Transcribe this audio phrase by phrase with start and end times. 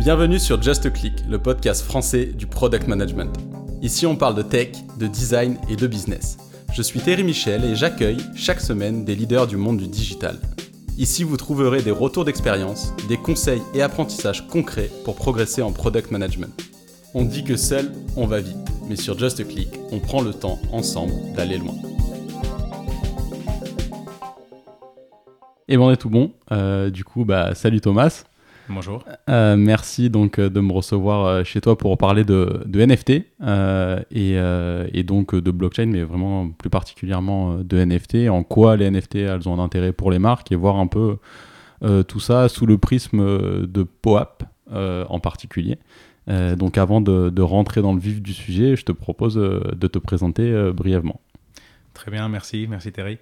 [0.00, 3.36] Bienvenue sur Just Click, le podcast français du product management.
[3.82, 4.68] Ici, on parle de tech,
[4.98, 6.38] de design et de business.
[6.72, 10.38] Je suis Thierry Michel et j'accueille chaque semaine des leaders du monde du digital.
[10.96, 16.10] Ici, vous trouverez des retours d'expérience, des conseils et apprentissages concrets pour progresser en product
[16.10, 16.58] management.
[17.12, 18.56] On dit que seul, on va vite,
[18.88, 21.74] mais sur Just Click, on prend le temps ensemble d'aller loin.
[25.68, 26.32] Et bon, on est tout bon.
[26.52, 28.24] Euh, du coup, bah, salut Thomas.
[28.72, 29.04] Bonjour.
[29.28, 35.02] Euh, merci donc euh, de me recevoir euh, chez toi pour parler de, NFT et,
[35.02, 38.28] donc de blockchain, mais vraiment plus particulièrement de NFT.
[38.28, 41.18] En quoi les NFT elles ont un intérêt pour les marques et voir un peu
[42.06, 45.78] tout ça sous le prisme de POAP en particulier.
[46.28, 49.98] donc avant de, de, rentrer dans le vif du sujet, je te propose de te
[49.98, 51.20] présenter brièvement.
[51.94, 53.18] Très bien, merci, merci Terry.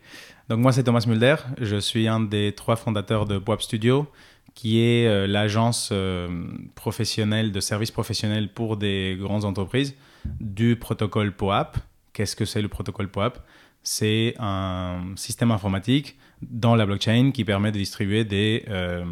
[0.48, 4.06] Donc moi c'est Thomas Mulder, je suis un des trois fondateurs de POAP Studio
[4.54, 6.28] qui est euh, l'agence euh,
[6.74, 9.94] professionnelle de services professionnels pour des grandes entreprises
[10.40, 11.78] du protocole POAP.
[12.12, 13.38] Qu'est-ce que c'est le protocole POAP?
[13.82, 19.04] C'est un système informatique dans la blockchain qui permet de distribuer des euh,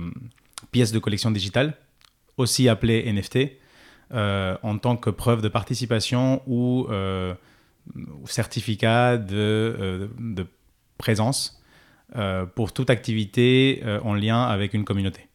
[0.72, 1.74] pièces de collection digitale,
[2.36, 3.58] aussi appelées NFT,
[4.12, 6.86] en tant que preuve de participation ou
[8.26, 10.46] certificat de, de
[10.98, 11.55] présence
[12.54, 15.26] pour toute activité en lien avec une communauté.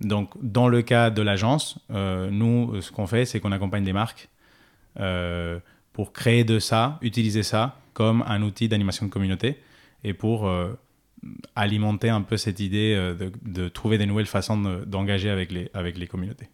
[0.00, 3.92] Donc, dans le cas de l'agence, euh, nous, ce qu'on fait, c'est qu'on accompagne des
[3.92, 4.28] marques
[5.00, 5.58] euh,
[5.92, 9.58] pour créer de ça, utiliser ça comme un outil d'animation de communauté
[10.04, 10.74] et pour euh,
[11.54, 12.94] alimenter un peu cette idée
[13.42, 16.50] de, trouver des nouvelles façons d'engager avec, les, avec les communautés.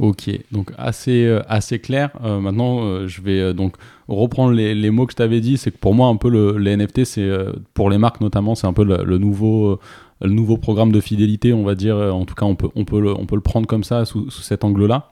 [0.00, 2.10] Ok, donc assez, assez clair.
[2.22, 3.76] maintenant, je vais donc
[4.08, 5.58] reprendre les, mots que je t'avais dit.
[5.58, 7.30] C'est que pour moi, un peu le, les NFT, c'est
[7.74, 9.78] pour les marques notamment, c'est un peu le nouveau
[10.22, 11.96] le nouveau programme de fidélité, on va dire.
[11.96, 14.04] Euh, en tout cas, on peut, on peut, le, on peut le prendre comme ça,
[14.04, 15.10] sous, cet angle-là.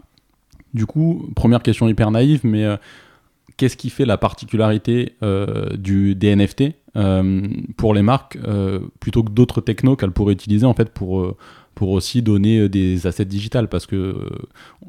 [0.75, 2.77] Du coup, première question hyper naïve, mais euh,
[3.57, 6.75] qu'est-ce qui fait la particularité euh, du, des NFT
[7.77, 8.37] pour les marques
[8.99, 11.37] plutôt que d'autres technos qu'elles pourraient utiliser en fait pour
[11.79, 14.29] pour aussi donner euh, des assets digitales parce que euh,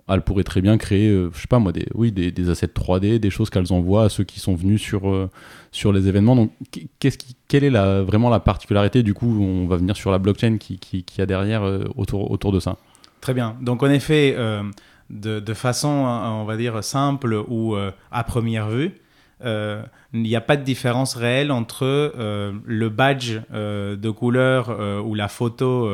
[0.08, 2.66] elle pourrait très bien créer euh, je sais pas moi des oui des, des assets
[2.66, 5.30] 3D des choses qu'elles envoient à ceux qui sont venus sur
[5.72, 6.36] sur les événements.
[6.36, 6.52] Donc
[6.98, 10.18] qu'est-ce qui quelle est la vraiment la particularité du coup on va venir sur la
[10.18, 11.62] blockchain qui qui, a derrière
[11.96, 12.78] autour autour de ça?
[13.22, 13.56] Très bien.
[13.62, 14.36] Donc en effet
[15.12, 17.76] de, de, façon on va dire simple ou
[18.12, 18.96] à première vue
[19.44, 19.82] euh,
[20.14, 25.16] il n'y a pas de différence réelle entre euh, le badge euh, de couleur ou
[25.16, 25.90] la photo,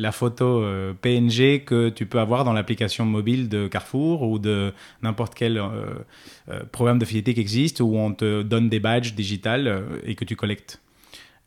[0.00, 0.64] la photo
[1.02, 4.72] PNG que tu peux avoir dans l'application mobile de Carrefour ou de
[5.02, 5.62] n'importe quel
[6.72, 10.36] programme de fidélité qui existe où on te donne des badges digitales et que tu
[10.36, 10.80] collectes.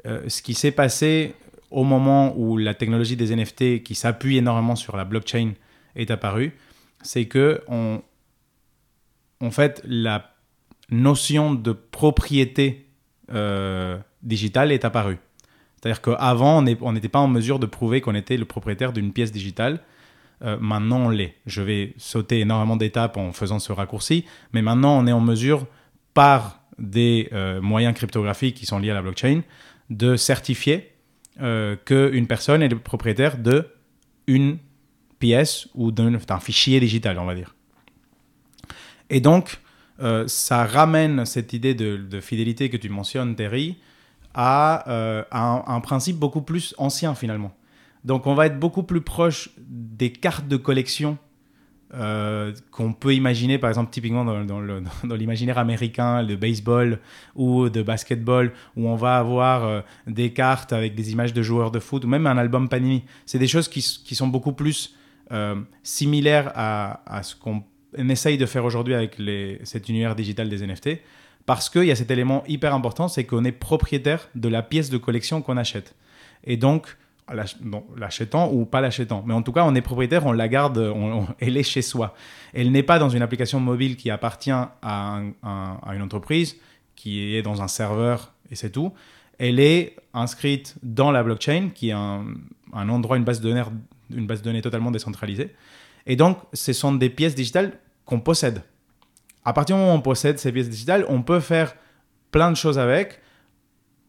[0.06, 1.34] ce qui s'est passé
[1.72, 5.54] au moment où la technologie des NFT qui s'appuie énormément sur la blockchain
[5.96, 6.54] est apparue,
[7.02, 7.62] c'est que
[9.44, 10.32] en fait, la
[10.90, 12.88] notion de propriété
[13.32, 15.18] euh, digitale est apparue.
[15.84, 19.34] C'est-à-dire qu'avant, on n'était pas en mesure de prouver qu'on était le propriétaire d'une pièce
[19.34, 19.82] digitale.
[20.42, 21.36] Euh, maintenant, on l'est.
[21.46, 25.68] Je vais sauter énormément d'étapes en faisant ce raccourci, mais maintenant, on est en mesure,
[26.14, 29.42] par des euh, moyens cryptographiques qui sont liés à la blockchain,
[29.90, 30.90] de certifier
[31.86, 33.68] qu'une personne est le propriétaire de
[34.28, 34.60] une
[35.18, 37.56] pièce ou d'un fichier digital, on va dire.
[39.10, 39.58] Et donc,
[40.02, 43.78] euh, ça ramène cette idée de, fidélité que tu mentionnes, Terry,
[44.34, 47.52] à, euh, un, principe beaucoup plus ancien finalement.
[48.04, 51.18] Donc on va être beaucoup plus proche des cartes de collection
[51.94, 54.62] euh, qu'on peut imaginer, par exemple, typiquement dans,
[55.16, 57.00] l'imaginaire américain, de baseball
[57.36, 61.80] ou de basketball, où on va avoir des cartes avec des images de joueurs de
[61.80, 63.04] foot, ou même un album Panini.
[63.28, 64.96] C'est des choses qui, sont beaucoup plus
[65.84, 67.64] similaires à, à ce qu'on
[67.98, 69.18] on essaye de faire aujourd'hui avec
[69.64, 71.00] cet univers digital des NFT
[71.46, 74.90] parce qu'il y a cet élément hyper important, c'est qu'on est propriétaire de la pièce
[74.90, 75.96] de collection qu'on achète.
[76.46, 76.98] Et donc,
[77.96, 80.94] l'achetant ou pas l'achetant, mais en tout cas, on est propriétaire, on la garde,
[81.40, 82.16] elle est chez soi.
[82.54, 86.58] Elle n'est pas dans une application mobile qui appartient à, une entreprise,
[86.96, 88.94] qui est dans un serveur et c'est tout.
[89.40, 92.26] Elle est inscrite dans la blockchain, qui est un,
[92.74, 93.64] endroit, une base, de données,
[94.12, 95.54] une base de données totalement décentralisée.
[96.06, 98.62] Et donc, ce sont des pièces digitales qu'on possède.
[99.46, 101.76] À partir du moment où on possède ces pièces digitales, on peut faire
[102.32, 103.20] plein de choses avec.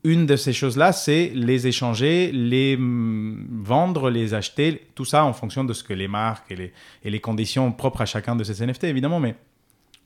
[0.04, 5.32] Une de ces choses-là, c'est les échanger, les mm, vendre, les acheter, tout ça en
[5.32, 8.84] fonction de ce que les marques et les, conditions propres à chacun de ces NFT,
[8.84, 9.34] évidemment, mais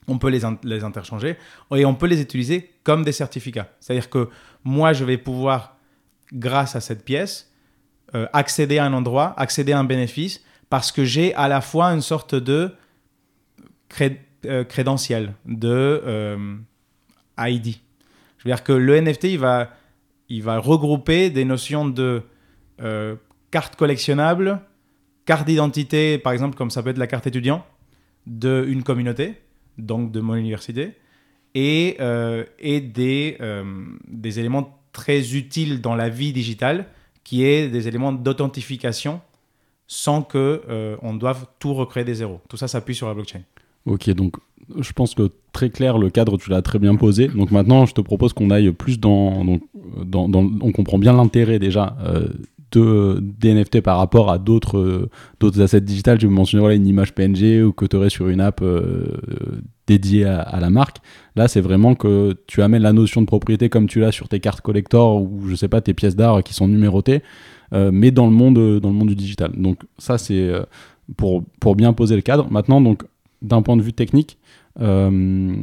[0.07, 1.37] on peut les, les interchanger
[1.75, 3.69] et on peut les utiliser comme des certificats.
[3.81, 4.29] C'est-à-dire que
[4.63, 5.77] moi, je vais pouvoir,
[6.31, 7.51] grâce à cette pièce,
[8.15, 11.87] euh, accéder à un endroit, accéder à un bénéfice, parce que j'ai à la fois
[11.87, 12.73] une sorte de
[14.45, 16.55] euh, crédentiel, de euh,
[17.37, 17.75] ID.
[18.37, 19.71] Je veux dire que le NFT, il va,
[20.29, 22.21] il va regrouper des notions de
[22.81, 23.15] euh,
[23.51, 24.61] carte collectionnable,
[25.25, 27.65] carte d'identité, par exemple, comme ça peut être la carte étudiant
[28.27, 29.41] d'une communauté,
[29.77, 30.93] donc de mon université,
[31.55, 31.97] et,
[32.59, 33.37] et des,
[34.07, 36.85] des éléments très utiles dans la vie digitale,
[37.23, 39.19] qui est des éléments d'authentification
[39.87, 42.39] sans que doive tout recréer des zéros.
[42.47, 43.41] Tout ça s'appuie sur la blockchain.
[43.85, 44.37] Ok, donc
[44.77, 47.27] je pense que très clair, le cadre, tu l'as très bien posé.
[47.27, 49.43] Donc maintenant, je te propose qu'on aille plus dans.
[49.43, 49.61] Donc,
[50.61, 52.27] on comprend bien l'intérêt déjà euh,
[52.71, 56.19] de, des NFT par rapport à d'autres euh, assets digitales.
[56.21, 59.05] Je vais mentionner une image PNG ou que tu aurais sur une app euh,
[59.87, 60.97] dédiée à, la marque.
[61.35, 64.39] Là, c'est vraiment que tu amènes la notion de propriété comme tu l'as sur tes
[64.39, 67.23] cartes collector ou je sais pas, tes pièces d'art qui sont numérotées,
[67.71, 69.51] mais dans le, monde, dans le monde du digital.
[69.55, 70.51] Donc ça, c'est
[71.17, 72.51] pour, pour bien poser le cadre.
[72.51, 73.03] Maintenant, donc
[73.41, 74.37] d'un point de vue technique,
[74.81, 75.55] euh,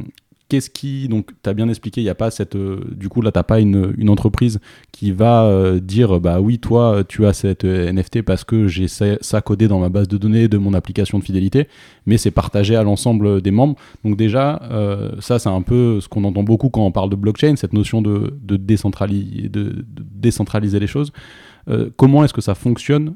[0.49, 3.21] qu'est-ce qui donc tu as bien expliqué il n'y a pas cette euh, du coup
[3.21, 4.61] là t'as pas une, entreprise
[4.93, 9.41] qui va euh, dire bah oui toi tu as cette NFT parce que j'ai ça,
[9.41, 11.67] codé dans ma base de données de mon application de fidélité
[12.05, 13.75] mais c'est partagé à l'ensemble des membres.
[14.05, 14.61] Donc déjà
[15.19, 18.01] ça c'est un peu ce qu'on entend beaucoup quand on parle de blockchain cette notion
[18.01, 21.11] de, décentraliser les choses.
[21.97, 23.13] Comment est-ce que ça fonctionne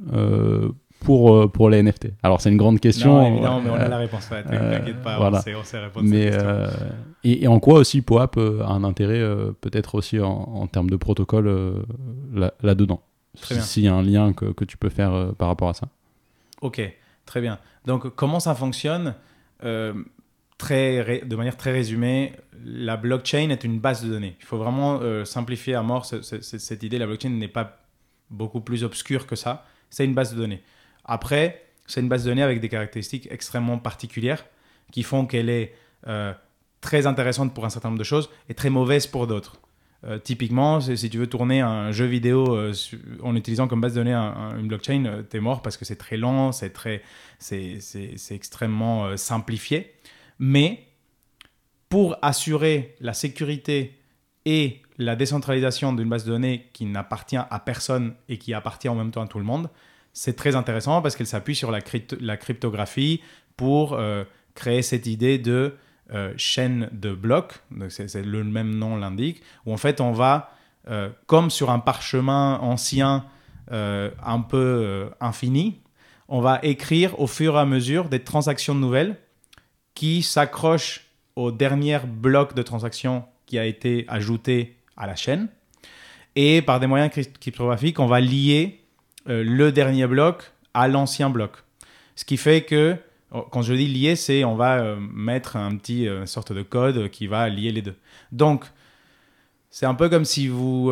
[1.02, 3.16] pour, euh, pour les NFT Alors, c'est une grande question.
[3.16, 4.30] Non, évidemment, mais on a la réponse.
[4.30, 5.40] Ouais, T'inquiète pas, voilà.
[5.40, 6.70] on sait, répondre mais, euh,
[7.24, 10.96] et, en quoi aussi POAP a un intérêt, euh, peut-être aussi en, en, termes de
[10.96, 11.84] protocole
[12.62, 13.02] là-dedans?
[13.34, 15.88] S'il y a un lien que, que tu peux faire par rapport à ça.
[16.62, 16.82] Ok,
[17.26, 17.58] très bien.
[17.86, 19.16] Donc, comment ça fonctionne
[20.58, 22.34] très, De manière très résumée,
[22.64, 24.36] la blockchain est une base de données.
[24.40, 27.00] Il faut vraiment simplifier à mort cette idée.
[27.00, 27.80] La blockchain n'est pas
[28.30, 29.66] beaucoup plus obscure que ça.
[29.90, 30.62] C'est une base de données.
[31.06, 34.46] Après, c'est une base de données avec des caractéristiques extrêmement particulières
[34.92, 35.74] qui font qu'elle est
[36.08, 36.34] euh,
[36.82, 39.58] très intéressante pour un certain nombre de choses et très mauvaise pour d'autres.
[40.04, 42.74] Euh, typiquement, si tu veux tourner un jeu vidéo euh,
[43.22, 46.18] en utilisant comme base de données une blockchain, tu es mort parce que c'est très
[46.18, 47.04] lent, c'est très,
[47.40, 47.78] c'est,
[48.32, 49.94] extrêmement simplifié.
[50.40, 50.88] Mais
[51.88, 54.00] pour assurer la sécurité
[54.46, 58.96] et la décentralisation d'une base de données qui n'appartient à personne et qui appartient en
[58.96, 59.70] même temps à tout le monde,
[60.14, 63.22] c'est très intéressant parce qu'elle s'appuie sur la, cryptographie
[63.56, 64.24] pour euh,
[64.56, 65.76] créer cette idée de
[66.14, 67.54] euh, chaîne de blocs,
[67.90, 70.52] c'est le même nom l'indique, où en fait on va,
[70.90, 73.26] euh, comme sur un parchemin ancien
[73.74, 75.80] un peu infini,
[76.28, 79.16] on va écrire au fur et à mesure des transactions nouvelles
[79.94, 81.06] qui s'accrochent
[81.38, 85.48] au dernier bloc de transactions qui a été ajouté à la chaîne.
[86.36, 88.81] Et par des moyens cryptographiques, on va lier
[89.30, 91.52] euh, le dernier bloc à l'ancien bloc.
[92.16, 92.96] Ce qui fait que,
[93.32, 96.64] oh, quand je dis lier, c'est on va euh, mettre un petit euh, sorte de
[96.64, 97.96] code qui va lier les deux.
[98.32, 98.66] Donc,
[99.70, 100.92] c'est un peu comme si vous...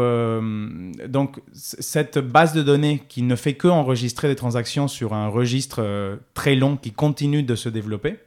[1.09, 6.17] donc, cette base de données qui ne fait que enregistrer des transactions sur un registre
[6.33, 8.19] très long qui continue de se développer,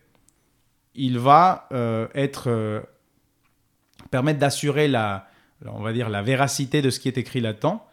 [0.94, 1.70] il va
[2.14, 2.82] être...
[4.10, 5.26] permettre d'assurer la,
[5.64, 7.87] on va dire, la véracité de ce qui est écrit là-dedans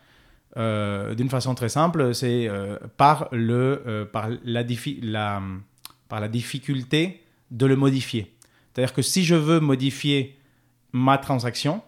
[0.58, 4.64] euh, d'une façon très simple, c'est euh, par, euh, par, la,
[5.02, 5.42] la,
[6.08, 8.34] par la difficulté de le modifier.
[8.74, 10.38] C'est-à-dire que si je veux modifier
[10.92, 11.82] ma transaction,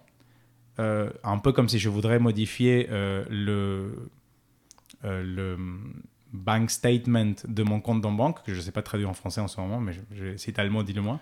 [0.78, 2.88] un peu comme si je voudrais modifier
[3.30, 4.10] le,
[5.04, 5.58] le
[6.34, 9.42] bank statement de mon compte dans banque, que je ne sais pas traduire en français
[9.42, 11.20] en ce moment, mais je, c'est allemand, dis-le-moi,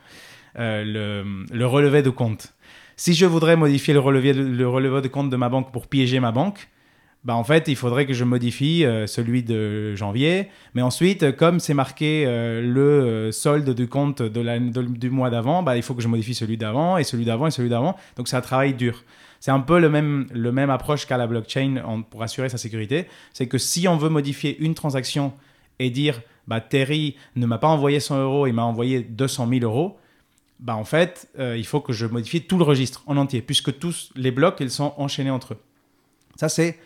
[0.56, 2.54] le, le, relevé de compte.
[2.96, 6.22] Si je voudrais modifier le relevé, le relevé de compte de ma banque pour piéger
[6.22, 6.70] ma banque,
[7.26, 10.48] bah en fait, il faudrait que je modifie euh, celui de janvier.
[10.74, 15.30] Mais ensuite, comme c'est marqué euh, le euh, solde du compte de la, du mois
[15.30, 17.98] d'avant, bah, il faut que je modifie celui d'avant et celui d'avant et celui d'avant.
[18.16, 19.04] Donc c'est un travail dur.
[19.42, 23.08] C'est un peu le même, le même approche qu'à la blockchain pour assurer sa sécurité.
[23.34, 25.34] C'est que si on veut modifier une transaction
[25.80, 29.62] et dire bah, Terry ne m'a pas envoyé 100 euros, il m'a envoyé 200 000
[29.64, 29.98] euros,
[30.60, 34.12] bah, en fait, il faut que je modifie tout le registre en entier, puisque tous
[34.16, 35.58] les blocs, ils sont enchaînés entre eux.
[36.36, 36.80] Ça, c'est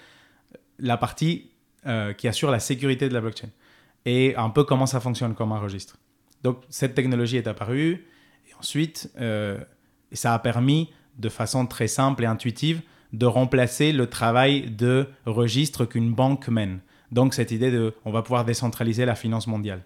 [0.79, 1.49] la partie
[1.85, 3.49] euh, qui assure la sécurité de la blockchain
[4.05, 5.97] et un peu comment ça fonctionne comme un registre.
[6.41, 8.05] Donc cette technologie est apparue
[8.49, 9.57] et ensuite euh,
[10.13, 15.83] ça a permis de façon très simple et intuitive de remplacer le travail de registre
[15.83, 16.79] qu'une banque mène.
[17.11, 19.83] Donc cette idée de on va pouvoir décentraliser la finance mondiale.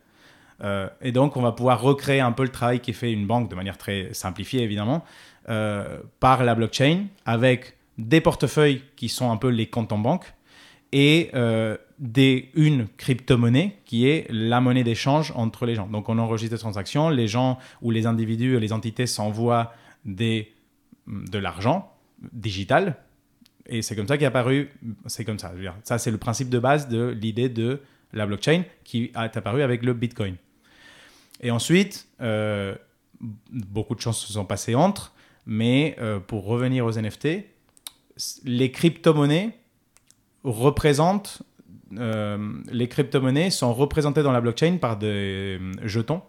[0.61, 3.49] Euh, et donc on va pouvoir recréer un peu le travail qui fait une banque
[3.49, 5.03] de manière très simplifiée évidemment
[6.19, 10.33] par la blockchain avec des portefeuilles qui sont un peu les comptes en banque
[10.91, 15.87] et euh, des, une crypto-monnaie qui est la monnaie d'échange entre les gens.
[15.87, 19.73] Donc on enregistre des transactions, les gens ou les individus, les entités s'envoient
[20.05, 20.53] des,
[21.07, 21.91] de l'argent
[22.31, 22.97] digital.
[23.67, 24.71] Et c'est comme ça qu'est apparu,
[25.07, 25.51] c'est comme ça.
[25.83, 27.81] Ça, c'est le principe de base de l'idée de
[28.13, 30.35] la blockchain qui est apparu avec le Bitcoin.
[31.41, 32.75] Et ensuite, euh,
[33.51, 35.13] beaucoup de choses se sont passées entre,
[35.45, 37.45] mais euh, pour revenir aux NFT,
[38.45, 39.57] les crypto-monnaies
[40.51, 41.43] représentent,
[41.97, 42.37] euh,
[42.71, 46.21] les crypto-monnaies sont représentées dans la blockchain par des jetons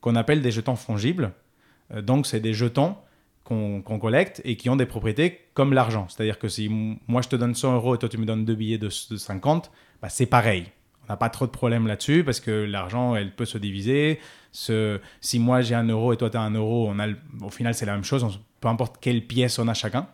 [0.00, 1.32] qu'on appelle des jetons fongibles.
[2.02, 2.96] donc, c'est des jetons
[3.44, 6.06] qu'on collecte et qui ont des propriétés comme l'argent.
[6.08, 6.68] C'est-à-dire que si
[7.06, 9.70] moi je te donne 100 euros et toi tu me donnes deux billets de, 50,
[10.00, 10.66] bah, c'est pareil.
[11.04, 14.20] On n'a pas trop de problème là-dessus parce que l'argent, elle peut se diviser.
[14.52, 17.08] Si moi j'ai un euro et toi tu as un euro, on a,
[17.40, 20.06] au final c'est la même chose, peu importe quelle pièce on a chacun.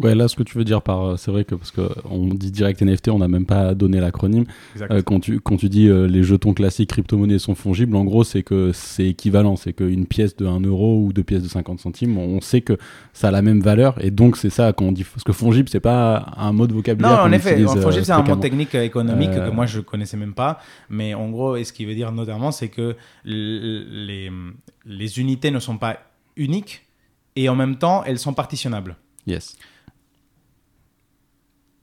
[0.00, 2.26] Ouais, là, ce que tu veux dire par, euh, c'est vrai que parce que on
[2.26, 4.44] dit direct NFT, on n'a même pas donné l'acronyme.
[4.92, 8.22] Euh, quand tu quand tu dis euh, les jetons classiques crypto-monnaies sont fongibles, en gros,
[8.22, 11.80] c'est que c'est équivalent, c'est qu'une pièce de 1 euro ou deux pièces de 50
[11.80, 12.78] centimes, on sait que
[13.12, 13.96] ça a la même valeur.
[14.04, 15.02] Et donc c'est ça quand on dit.
[15.02, 17.16] Parce que fongible, c'est pas un mot de vocabulaire.
[17.16, 20.60] Non, en effet, fongible c'est un mot technique économique que moi je connaissais même pas,
[20.88, 24.30] mais en gros, et ce qui veut dire notamment, c'est que les
[24.86, 25.98] les unités ne sont pas
[26.36, 26.86] uniques
[27.34, 28.94] et en même temps elles sont partitionnables.
[29.26, 29.56] Yes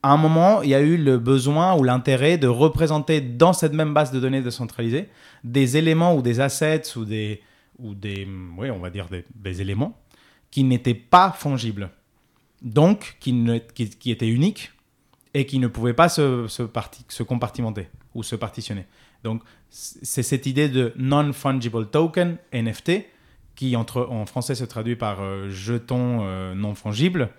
[0.06, 3.72] à un moment, il y a eu le besoin ou l'intérêt de représenter dans cette
[3.72, 5.08] même base de données décentralisée
[5.42, 7.42] des éléments ou des assets ou des,
[7.80, 10.00] ou des oui, on va dire des, éléments
[10.52, 11.90] qui n'étaient pas fongibles.
[12.62, 14.70] Donc, qui, ne, qui, étaient uniques
[15.34, 16.62] et qui ne pouvaient pas se, se,
[17.08, 18.86] se compartimenter ou se partitionner.
[19.24, 23.06] Donc, c'est cette idée de non-fungible token, NFT,
[23.56, 27.30] qui entre, en français se traduit par euh, jeton euh, non fongible,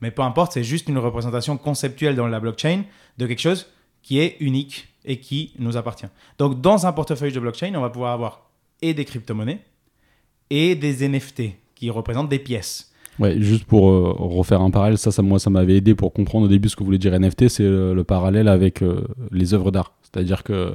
[0.00, 2.84] mais peu importe, c'est juste une représentation conceptuelle dans la blockchain
[3.18, 3.66] de quelque chose
[4.02, 6.06] qui est unique et qui nous appartient.
[6.38, 8.50] Donc, dans un portefeuille de blockchain, on va pouvoir avoir
[8.82, 9.60] et des crypto-monnaies
[10.50, 11.42] et des NFT
[11.74, 12.92] qui représentent des pièces.
[13.20, 16.48] Ouais, juste pour euh, refaire un parallèle, ça, moi, ça m'avait aidé pour comprendre au
[16.48, 19.92] début ce que voulait dire NFT, c'est le, parallèle avec euh, les œuvres d'art.
[20.02, 20.74] C'est-à-dire que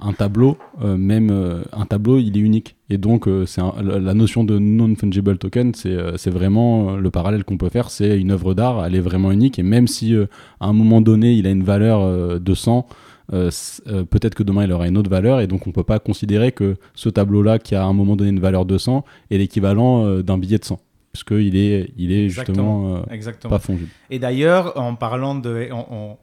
[0.00, 2.76] un tableau, euh, même un tableau, il est unique.
[2.90, 7.90] Et donc, c'est la notion de non-fungible token, c'est vraiment le parallèle qu'on peut faire.
[7.90, 9.58] C'est une œuvre d'art, elle est vraiment unique.
[9.58, 10.16] Et même si
[10.58, 12.88] à un moment donné, il a une valeur de 100,
[13.30, 16.74] peut-être que demain il aura une autre valeur et donc on peut pas considérer que
[16.96, 20.36] ce tableau-là qui a à un moment donné une valeur de 100 est l'équivalent d'un
[20.36, 20.80] billet de 100
[21.12, 23.90] parce qu'il est, il est justement euh, pas fongible.
[24.10, 26.18] Et d'ailleurs, en parlant de, en,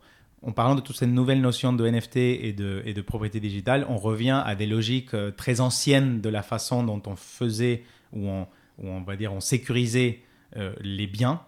[0.56, 3.98] parlant de toutes ces nouvelles notions de NFT et de, et de propriété digitale, on
[3.98, 8.48] revient à des logiques euh, très anciennes de la façon dont on faisait ou on,
[8.82, 10.22] on va dire on sécurisait
[10.56, 11.42] euh, les biens.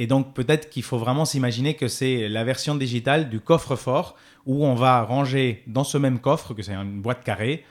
[0.00, 4.16] Et donc peut-être qu'il faut vraiment s'imaginer que c'est la version digitale du coffre-fort
[4.46, 7.64] où on va ranger dans ce même coffre, que c'est une boîte carrée,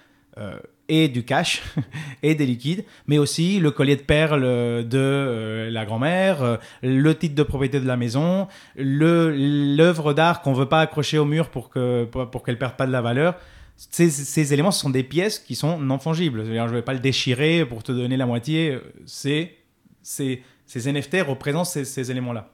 [0.89, 1.63] et du cash
[2.23, 7.17] et des liquides, mais aussi le collier de perles de euh, la grand-mère, euh, le
[7.17, 11.69] titre de propriété de la maison, l'œuvre d'art qu'on veut pas accrocher au mur pour
[11.69, 13.35] que pour, qu'elle perde pas de la valeur.
[13.75, 16.45] Ces, éléments, ce sont des pièces qui sont non fongibles.
[16.45, 18.77] Je ne vais pas le déchirer pour te donner la moitié.
[19.05, 19.55] C'est
[20.03, 20.43] ces,
[20.75, 22.49] NFT représentent ces, ces éléments-là.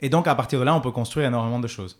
[0.00, 1.98] Et donc, à partir de là, on peut construire énormément de choses.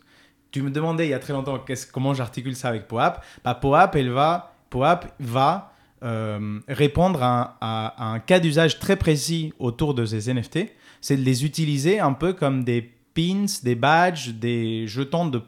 [0.51, 3.21] Tu me demandais il y a très longtemps comment j'articule ça avec POAP.
[3.43, 5.71] Bah, POAP, elle va POAP va
[6.03, 11.45] euh, répondre à, un cas d'usage très précis autour de ces NFT, c'est de les
[11.45, 15.41] utiliser un peu comme des pins, des badges, des jetons de,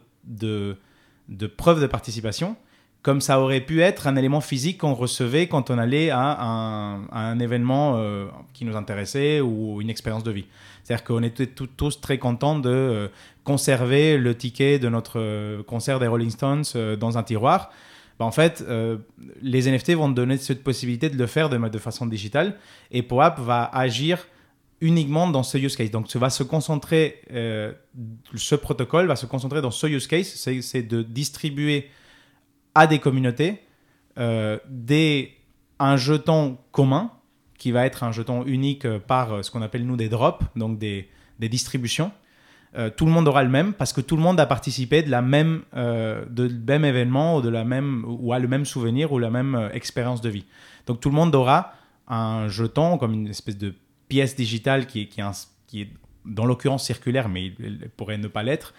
[1.28, 2.56] de, preuve de participation,
[3.04, 7.40] comme ça aurait pu être un élément physique qu'on recevait quand on allait à un,
[7.40, 10.46] événement euh, qui nous intéressait ou une expérience de vie.
[10.84, 13.08] C'est-à-dire qu'on était tous très contents de euh,
[13.44, 16.64] conserver le ticket de notre concert des Rolling Stones
[16.98, 17.70] dans un tiroir.
[18.20, 18.98] Bah, en fait, euh,
[19.42, 22.58] les NFT vont te donner cette possibilité de le faire de, de façon digitale
[22.92, 24.28] et POAP va agir
[24.82, 25.92] uniquement dans ce use case.
[25.92, 27.74] Donc, se concentrer, euh,
[28.36, 31.90] ce protocole va se concentrer dans ce use case, c'est de distribuer
[32.76, 33.60] à des communautés
[34.20, 35.34] euh, des,
[35.80, 37.12] un jeton commun
[37.58, 41.10] qui va être un jeton unique par ce qu'on appelle nous des drops, donc des,
[41.40, 42.12] des distributions.
[42.76, 45.10] Euh, tout le monde aura le même parce que tout le monde a participé de
[45.10, 49.12] la même, euh, de même événement ou, de la même, ou a le même souvenir
[49.12, 50.46] ou la même euh, expérience de vie.
[50.86, 51.74] Donc tout le monde aura
[52.08, 53.74] un jeton comme une espèce de
[54.10, 55.90] pièce digitale qui est, qui est, qui est
[56.26, 58.74] dans l'occurrence circulaire, mais il, pourrait ne pas l'être.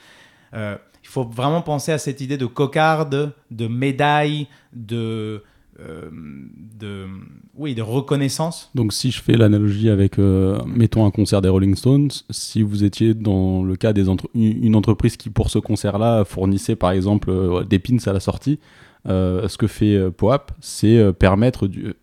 [0.52, 5.42] il faut vraiment penser à cette idée de cocarde, de médaille, de
[5.78, 7.06] de,
[7.54, 8.70] oui, de reconnaissance.
[8.74, 13.14] Donc si je fais l'analogie avec, mettons, un concert des Rolling Stones, si vous étiez
[13.14, 18.12] dans le cas d'une entreprise qui, pour ce concert-là, fournissait par exemple des pins à
[18.12, 18.58] la sortie,
[19.06, 21.96] ce que fait POAP, c'est permettre de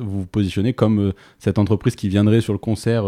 [0.00, 3.04] vous positionner comme cette entreprise qui viendrait sur le concert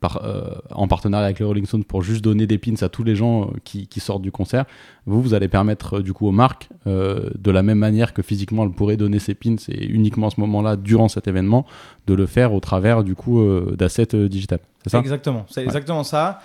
[0.00, 3.04] par, euh, en partenariat avec les Rolling Stones pour juste donner des pins à tous
[3.04, 4.64] les gens euh, qui, qui sortent du concert,
[5.06, 8.64] vous, vous allez permettre euh, du coup aux marques, de la même manière que physiquement
[8.64, 11.66] elles pourraient donner ces pins et uniquement à ce moment-là, durant cet événement,
[12.06, 14.60] de le faire au travers du coup d'assets digital.
[14.84, 15.00] C'est ça?
[15.00, 16.40] Exactement, c'est exactement ça.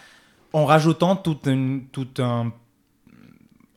[0.54, 2.52] En rajoutant toute une, toute un,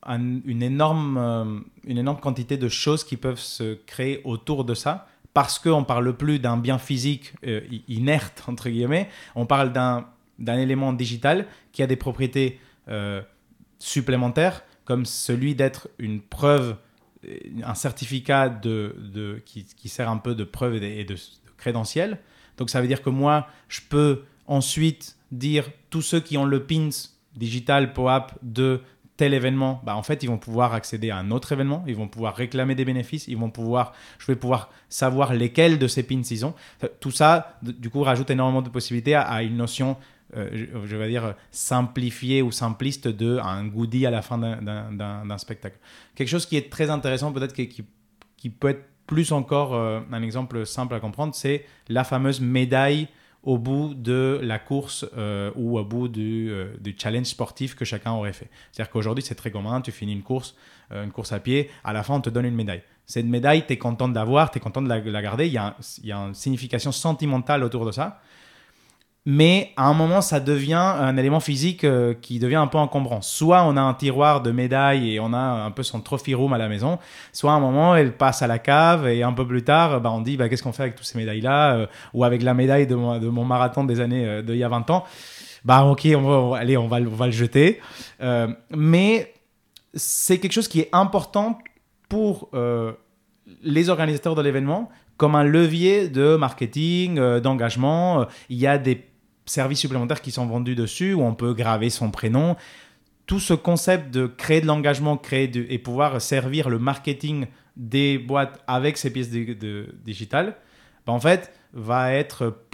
[0.06, 5.58] une, énorme, une énorme quantité de choses qui peuvent se créer autour de ça parce
[5.58, 10.06] qu'on ne parle plus d'un bien physique euh, inerte, entre guillemets, on parle d'un,
[10.38, 13.20] élément digital qui a des propriétés euh,
[13.78, 16.76] supplémentaires, comme celui d'être une preuve,
[17.26, 21.16] euh, un certificat de, qui, sert un peu de preuve et de,
[21.56, 22.20] crédentiel.
[22.56, 26.64] Donc ça veut dire que moi, je peux ensuite dire tous ceux qui ont le
[26.64, 26.90] pins
[27.34, 28.80] digital POAP de
[29.16, 32.09] tel événement, bah en fait, ils vont pouvoir accéder à un autre événement, ils vont
[32.09, 36.23] pouvoir réclamer des bénéfices, ils vont pouvoir, je vais pouvoir savoir lesquels de ces pins
[36.23, 36.54] ils ont.
[37.00, 39.97] Tout ça, du coup, rajoute énormément de possibilités à, une notion,
[40.37, 45.78] euh, je, vais dire, simplifiée ou simpliste de un goodie à la fin d'un spectacle.
[46.16, 47.68] Quelque chose qui est très intéressant, peut-être qui,
[48.37, 53.09] qui, peut être plus encore euh, un exemple simple à comprendre, c'est la fameuse médaille
[53.44, 57.84] au bout de la course euh, ou au bout du, euh, du, challenge sportif que
[57.84, 58.48] chacun aurait fait.
[58.72, 60.54] C'est-à-dire qu'aujourd'hui, c'est très commun, tu finis une course,
[60.92, 62.82] euh, une course à pied, à la fin, on te donne une médaille.
[63.06, 65.52] Cette médaille, tu es content de l'avoir, tu es content de la, la garder, il
[65.52, 68.20] y, a, il y, a une signification sentimentale autour de ça
[69.26, 73.22] mais à un moment, ça devient un élément physique euh, qui devient un peu encombrant.
[73.22, 76.52] Soit on a un tiroir de médailles et on a un peu son trophy room
[76.52, 76.98] à la maison,
[77.32, 80.10] soit à un moment, elle passe à la cave et un peu plus tard, bah,
[80.12, 82.86] on dit bah, qu'est-ce qu'on fait avec toutes ces médailles-là euh, Ou avec la médaille
[82.86, 85.04] de mon, de mon marathon des années euh, d'il y a 20 ans.
[85.64, 87.80] Bah ok, on va, allez, on va, on va le jeter.
[88.70, 89.32] mais
[89.94, 91.58] c'est quelque chose qui est important
[92.10, 92.50] pour
[93.62, 98.26] les organisateurs de l'événement comme un levier de marketing, d'engagement.
[98.50, 99.06] Il y a des
[99.46, 102.57] services supplémentaires qui sont vendus dessus, où on peut graver son prénom.
[103.26, 108.62] Tout ce concept de créer de l'engagement créer et pouvoir servir le marketing des boîtes
[108.66, 110.57] avec ces pièces de, digitales,
[111.07, 112.64] ben en fait, va être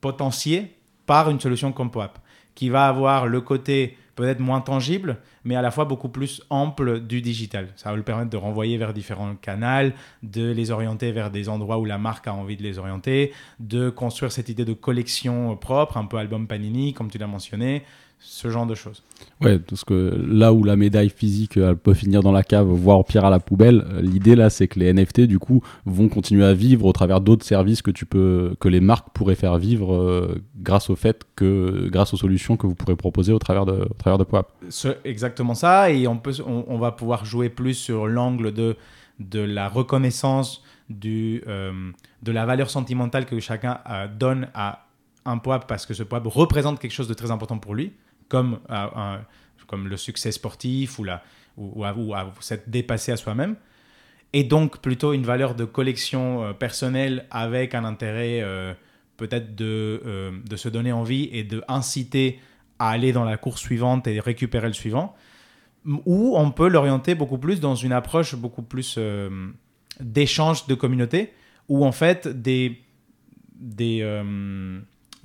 [0.00, 2.18] potentié par une solution comme POAP,
[2.56, 7.00] qui va avoir le côté peut-être moins tangible, mais à la fois beaucoup plus ample
[7.00, 7.68] du digital.
[7.76, 9.92] Ça va lui permettre de renvoyer vers différents canaux,
[10.22, 13.90] de les orienter vers des endroits où la marque a envie de les orienter, de
[13.90, 17.84] construire cette idée de collection propre, un peu album Panini, comme tu l'as mentionné,
[18.18, 19.02] ce genre de choses.
[19.40, 23.04] Ouais, parce que là où la médaille physique elle peut finir dans la cave, voire
[23.04, 26.44] pire à la poubelle, euh, l'idée là c'est que les NFT du coup vont continuer
[26.44, 29.94] à vivre au travers d'autres services que tu peux, que les marques pourraient faire vivre
[29.94, 33.86] euh, grâce au fait que, grâce aux solutions que vous pourrez proposer au travers de,
[33.90, 34.50] au travers de POAP.
[35.04, 38.76] exactement ça, et on peut, on, va pouvoir jouer plus sur l'angle de
[39.18, 41.90] de la reconnaissance du, euh,
[42.22, 43.80] de la valeur sentimentale que chacun
[44.18, 44.86] donne à
[45.24, 47.92] un POAP parce que ce POAP représente quelque chose de très important pour lui
[48.28, 48.58] comme,
[49.66, 51.22] comme le succès sportif ou, la,
[51.56, 53.56] ou, ou, à, s'être dépassé à soi-même.
[54.32, 58.74] Et donc plutôt une valeur de collection euh, personnelle avec un intérêt euh,
[59.16, 62.40] peut-être de, euh, de se donner envie et de inciter
[62.78, 65.14] à aller dans la course suivante et récupérer le suivant.
[65.86, 68.98] Ou on peut l'orienter beaucoup plus dans une approche beaucoup plus
[70.00, 71.32] d'échange de communauté,
[71.68, 72.82] où en fait des,
[73.54, 74.02] des,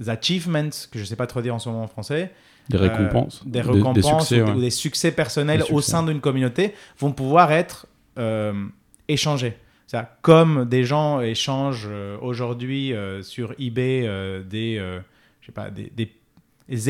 [0.07, 2.31] achievements, que je ne sais pas trop dire en ce moment en français,
[2.71, 7.51] des euh, récompenses, des récompenses ou, des succès personnels au sein d'une communauté vont pouvoir
[7.51, 8.53] être euh,
[9.07, 9.57] échangés.
[9.87, 14.01] Ça, comme des gens échangent euh, aujourd'hui sur eBay
[14.49, 14.77] des,
[15.41, 16.09] je sais pas, des, des,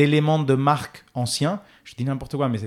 [0.00, 2.58] éléments de marque anciens, je dis n'importe quoi, mais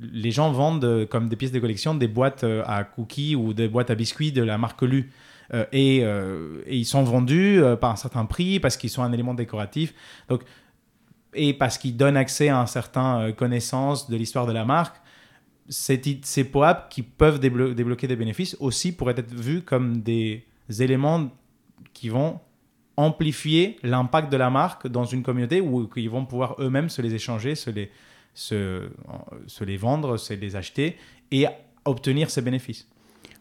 [0.00, 3.90] les gens vendent comme des pièces de collection des boîtes à cookies ou des boîtes
[3.90, 5.12] à biscuits de la marque Lu.
[5.70, 9.94] et, et, ils sont vendus par un certain prix parce qu'ils sont un élément décoratif.
[10.28, 10.42] Donc
[11.36, 14.96] et parce qu'il donne accès à un certain euh, connaissance de l'histoire de la marque,
[15.68, 20.44] ces POAP qui peuvent débloquer des bénéfices aussi pourraient être vus comme des
[20.78, 21.28] éléments
[21.92, 22.38] qui vont
[22.96, 27.14] amplifier l'impact de la marque dans une communauté où ils vont pouvoir eux-mêmes se les
[27.14, 27.90] échanger, se les,
[28.34, 28.88] se
[29.64, 30.96] les vendre, se les acheter
[31.32, 31.46] et
[31.84, 32.88] obtenir ces bénéfices.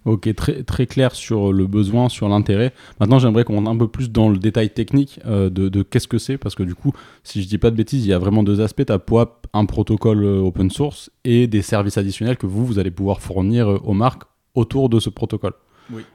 [0.05, 2.73] Ok, très, très clair sur le besoin, sur l'intérêt.
[2.99, 6.19] Maintenant, j'aimerais qu'on rentre un peu plus dans le détail technique euh, de, qu'est-ce que
[6.19, 8.43] c'est, parce que du coup, si je dis pas de bêtises, il y a vraiment
[8.43, 8.85] deux aspects.
[8.85, 12.77] Tu as POAP, un protocole euh, open source et des services additionnels que vous, vous
[12.77, 15.53] allez pouvoir fournir euh, aux marques autour de ce protocole.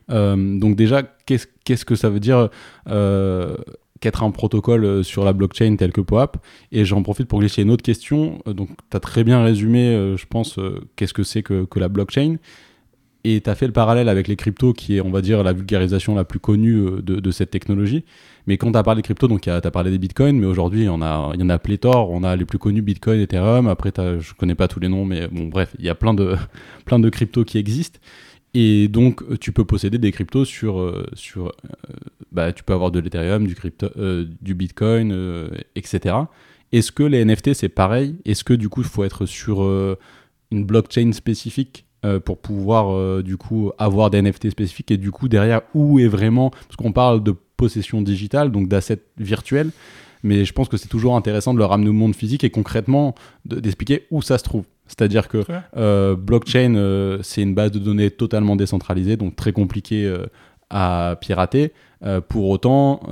[0.08, 2.48] donc déjà, qu'est-ce qu'est-ce que ça veut dire
[4.00, 6.36] qu'être un protocole sur la blockchain tel que POAP?
[6.70, 8.40] Et j'en profite pour glisser une autre question.
[8.46, 10.58] Donc, tu as très bien résumé, je pense,
[10.96, 12.36] qu'est-ce que c'est que, que, la blockchain.
[13.22, 15.52] Et tu as fait le parallèle avec les cryptos, qui est, on va dire, la
[15.52, 18.04] vulgarisation la plus connue euh, de, cette technologie.
[18.46, 20.80] Mais quand tu as parlé des cryptos, donc tu as parlé des bitcoins, mais aujourd'hui,
[20.80, 22.10] il y en a, pléthore.
[22.10, 23.68] On a les plus connus Bitcoin, Ethereum.
[23.68, 26.34] Après, je connais pas tous les noms, mais bon, bref, il y a plein de,
[26.86, 27.98] plein de cryptos qui existent.
[28.54, 30.80] Et donc, tu peux posséder des cryptos sur.
[30.80, 31.50] Euh, sur euh,
[32.32, 33.88] bah, tu peux avoir de l'Ethereum, du, crypto,
[34.40, 36.14] du Bitcoin, etc.
[36.72, 38.16] Est-ce que les NFT, c'est pareil?
[38.24, 39.62] Est-ce que du coup, il faut être sur
[40.52, 41.86] une blockchain spécifique?
[42.06, 44.90] Euh, pour pouvoir euh, du coup avoir des NFT spécifiques.
[44.90, 49.02] Et du coup derrière où est vraiment parce qu'on parle de possession digitale donc d'assets
[49.18, 49.70] virtuels
[50.22, 53.14] mais je pense que c'est toujours intéressant de le ramener au monde physique et concrètement
[53.44, 54.64] d'expliquer où ça se trouve.
[54.86, 55.44] C'est-à-dire que
[55.76, 60.10] euh, blockchain c'est une base de données totalement décentralisée donc très compliqué
[60.70, 61.72] à pirater.
[62.28, 63.02] Pour autant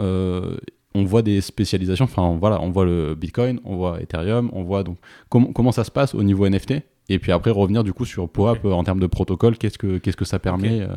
[0.94, 2.06] on voit des spécialisations.
[2.06, 4.96] Enfin voilà on voit le Bitcoin on voit Ethereum on voit donc
[5.28, 8.64] comment ça se passe au niveau NFT et puis après revenir du coup sur POAP
[8.64, 10.88] en termes de protocole, qu'est-ce que, qu'est-ce que ça permet euh,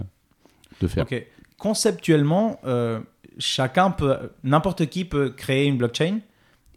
[0.81, 1.05] de faire
[1.57, 2.99] Conceptuellement, euh,
[3.37, 6.19] chacun peut, n'importe qui peut créer une blockchain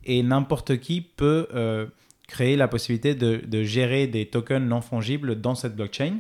[0.05, 1.87] et n'importe qui peut euh,
[2.29, 6.19] créer la possibilité de, de, gérer des tokens non fongibles dans cette blockchain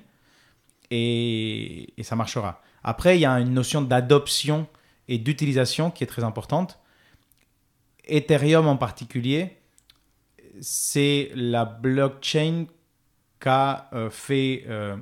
[0.91, 2.63] et, et ça marchera.
[2.83, 4.67] Après, il y a une notion d'adoption
[5.09, 6.79] et d'utilisation qui est très importante.
[8.07, 9.59] Ethereum en particulier,
[10.61, 12.67] c'est la blockchain
[13.45, 14.97] qu'a euh, fait, euh,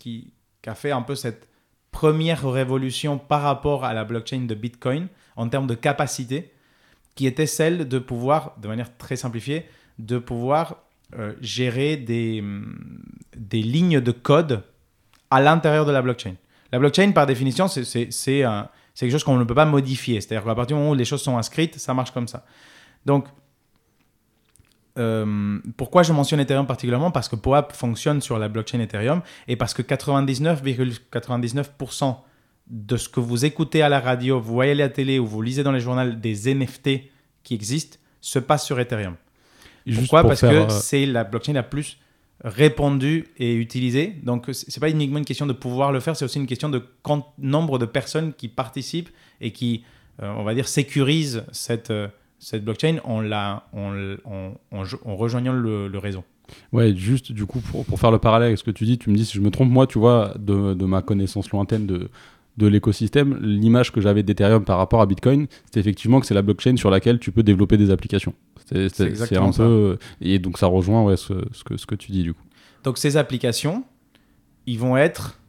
[0.00, 0.32] qui,
[0.66, 1.46] a fait un peu cette
[1.92, 5.06] première révolution par rapport à la blockchain de Bitcoin
[5.36, 6.52] en termes de capacité,
[7.14, 9.66] qui était celle de pouvoir, de manière très simplifiée,
[10.00, 10.78] de pouvoir
[11.16, 12.76] euh, gérer des, mm,
[13.36, 14.64] des lignes de code
[15.30, 16.34] à l'intérieur de la blockchain.
[16.72, 20.20] La blockchain, par définition, c'est quelque chose qu'on ne peut pas modifier.
[20.20, 22.44] C'est-à-dire qu'à partir du moment où les choses sont inscrites, ça marche comme ça.
[23.06, 23.26] Donc,
[24.98, 27.10] euh, pourquoi je mentionne Ethereum particulièrement?
[27.10, 32.16] Parce que POAP fonctionne sur la blockchain Ethereum et parce que 99,99%
[32.68, 35.42] de ce que vous écoutez à la radio, vous voyez à la télé ou vous
[35.42, 36.90] lisez dans les journaux des NFT
[37.42, 39.16] qui existent se passe sur Ethereum.
[39.94, 40.22] Pourquoi?
[40.22, 41.98] Parce que euh, c'est la blockchain la plus
[42.44, 44.14] répandue et utilisée.
[44.22, 46.68] Donc, ce n'est pas uniquement une question de pouvoir le faire, c'est aussi une question
[46.68, 46.82] de
[47.38, 49.84] nombre de personnes qui participent et qui,
[50.22, 51.92] euh, on va dire, sécurisent cette
[52.40, 56.24] cette blockchain en, la, en, en, rejoignant le, réseau.
[56.72, 59.10] Ouais, juste du coup, pour, pour, faire le parallèle avec ce que tu dis, tu
[59.10, 62.10] me dis si je me trompe, moi, tu vois, de, de ma connaissance lointaine de,
[62.56, 66.42] de l'écosystème, l'image que j'avais d'Ethereum par rapport à Bitcoin, c'est effectivement que c'est la
[66.42, 68.34] blockchain sur laquelle tu peux développer des applications.
[68.66, 69.64] C'est exactement un ça.
[69.64, 69.98] peu.
[70.20, 72.42] Et donc ça rejoint ouais, ce, ce, que, ce que tu dis du coup.
[72.84, 73.84] Donc ces applications,
[74.66, 75.39] ils vont être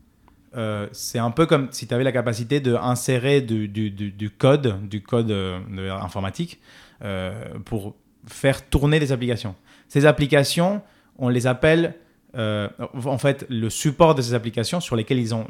[0.58, 5.32] euh, c'est un peu comme si tu avais la capacité d'insérer du, code, du code
[5.32, 5.60] euh,
[5.92, 6.60] informatique
[7.04, 7.32] euh,
[7.64, 7.96] pour
[8.28, 9.56] faire tourner des applications.
[9.88, 10.82] Ces applications,
[11.18, 11.96] on les appelle,
[12.34, 15.48] en fait, le support de ces applications sur lesquelles ils ont,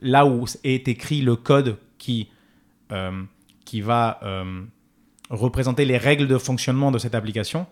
[0.00, 2.28] là où est écrit le code qui,
[3.64, 4.20] qui va
[5.30, 7.66] représenter les règles de fonctionnement de cette application,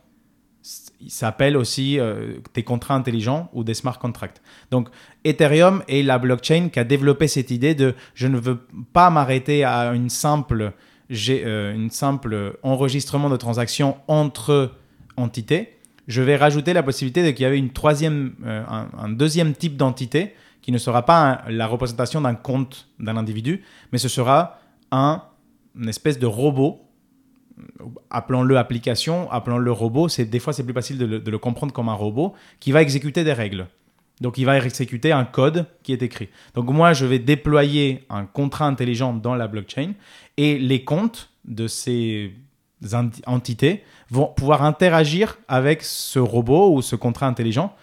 [1.00, 4.42] il s'appelle aussi euh, des contrats intelligents ou des smart contracts.
[4.70, 4.88] Donc
[5.24, 8.58] Ethereum est la blockchain qui a développé cette idée de je ne veux
[8.92, 10.72] pas m'arrêter à une simple,
[11.10, 14.72] euh, enregistrement de transactions entre
[15.16, 15.78] entités.
[16.08, 20.34] Je vais rajouter la possibilité qu'il y ait une troisième, euh, un, deuxième type d'entité
[20.60, 24.58] qui ne sera pas la représentation d'un compte d'un individu, mais ce sera
[24.90, 25.22] un,
[25.74, 26.82] une espèce de robot
[28.10, 31.94] appelons-le application, appelons-le robot, c'est des fois c'est plus facile de le, comprendre comme un
[31.94, 33.66] robot qui va exécuter des règles.
[34.20, 36.28] Donc il va exécuter un code qui est écrit.
[36.54, 39.92] Donc moi je vais déployer un contrat intelligent dans la blockchain
[40.36, 42.34] et les comptes de ces
[43.26, 47.74] entités vont pouvoir interagir avec ce robot ou ce contrat intelligent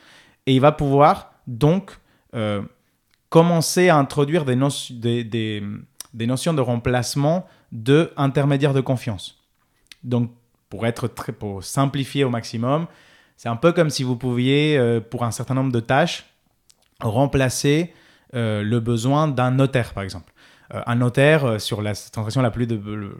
[0.45, 1.97] et il va pouvoir donc
[2.35, 2.61] euh,
[3.29, 9.36] commencer à introduire des, des notions de remplacement de intermédiaires de confiance.
[10.07, 10.31] Donc,
[10.69, 12.87] pour être très, pour simplifier au maximum,
[13.35, 16.25] c'est un peu comme si vous pouviez, euh, pour un certain nombre de tâches,
[16.99, 17.93] remplacer
[18.33, 20.33] euh, le besoin d'un notaire, par exemple.
[20.73, 22.67] Euh, un notaire, sur la transaction la plus,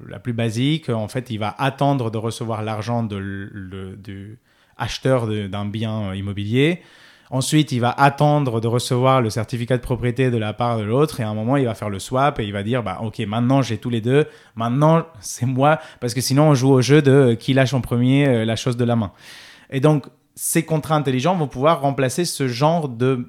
[0.08, 4.39] la plus basique, en fait, il va attendre de recevoir l'argent du
[4.78, 6.82] acheteur d'un bien immobilier.
[7.30, 11.20] Ensuite, il va attendre de recevoir le certificat de propriété de la part de l'autre
[11.20, 13.20] et à un moment, il va faire le swap et il va dire bah OK,
[13.20, 14.26] maintenant j'ai tous les deux.
[14.56, 18.28] Maintenant, c'est moi parce que sinon on joue au jeu de qui lâche en premier
[18.28, 19.12] euh, la chose de la main.
[19.70, 23.28] Et donc ces contrats intelligents vont pouvoir remplacer ce genre de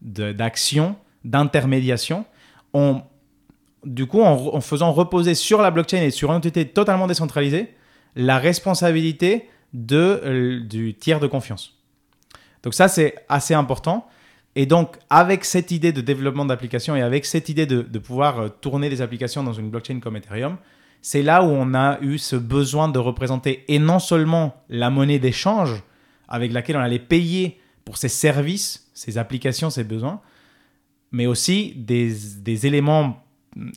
[0.00, 2.24] d'action d'intermédiation,
[2.72, 3.02] on,
[3.84, 7.74] du coup, en, en, faisant reposer sur la blockchain et sur une entité totalement décentralisée,
[8.16, 11.79] la responsabilité de, euh, du tiers de confiance.
[12.62, 14.06] Donc ça, c'est assez important.
[14.56, 18.48] Et donc, avec cette idée de développement d'applications et avec cette idée de, pouvoir euh,
[18.48, 20.56] tourner des applications dans une blockchain comme Ethereum,
[21.02, 25.18] c'est là où on a eu ce besoin de représenter et non seulement la monnaie
[25.18, 25.82] d'échange
[26.28, 30.20] avec laquelle on allait payer pour ces services, ces applications, ces besoins,
[31.10, 33.24] mais aussi des, des éléments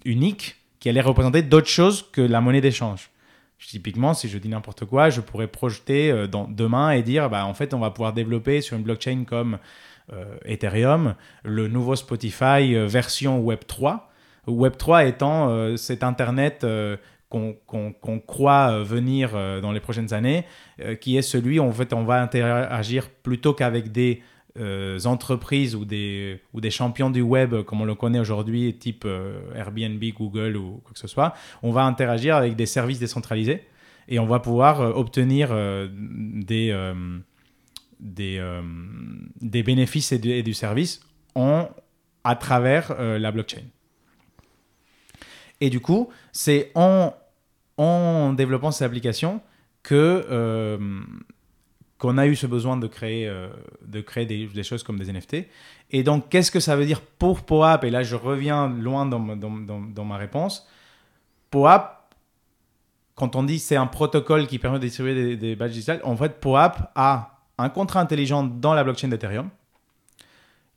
[0.06, 3.10] uniques qui allaient représenter d'autres choses que la monnaie d'échange.
[3.68, 7.46] Typiquement, si je dis n'importe quoi, je pourrais projeter euh, dans, demain et dire, bah,
[7.46, 9.58] en fait, on va pouvoir développer sur une blockchain comme
[10.12, 14.12] euh, Ethereum le nouveau Spotify euh, version Web 3.
[14.48, 16.66] Web 3 étant cet Internet
[17.30, 20.44] qu'on croit venir dans les prochaines années,
[21.00, 24.22] qui est celui où en fait on va interagir plutôt qu'avec des
[25.06, 29.08] entreprises ou des, ou des champions du web comme on le connaît aujourd'hui, type
[29.56, 33.64] Airbnb, Google ou quoi que ce soit, on va interagir avec des services décentralisés
[34.08, 35.50] et on va pouvoir obtenir
[35.90, 36.72] des
[38.04, 38.62] des, euh,
[39.42, 41.00] des bénéfices et du, service
[41.36, 41.70] en,
[42.24, 43.64] à travers euh, la blockchain.
[45.62, 47.14] Et du coup, c'est en,
[47.78, 49.42] en développant ces applications
[49.82, 50.78] que euh,
[51.98, 53.32] qu'on a eu ce besoin de créer,
[53.86, 55.48] de créer des, choses comme des NFT.
[55.92, 57.84] Et donc, qu'est-ce que ça veut dire pour POAP?
[57.86, 60.68] Et là, je reviens loin dans, dans, dans, ma réponse.
[61.50, 62.12] POAP,
[63.16, 66.40] quand on dit c'est un protocole qui permet de distribuer des, badges digitales, en fait,
[66.40, 69.50] POAP a un contrat intelligent dans la blockchain d'Ethereum,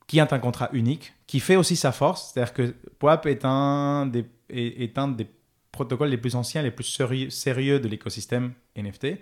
[0.06, 2.32] qui est un contrat unique, qui fait aussi sa force.
[2.32, 5.26] C'est-à-dire que POAP est un des, est, un des
[5.72, 6.84] protocoles les plus anciens, les plus
[7.30, 9.18] sérieux, de l'écosystème NFT,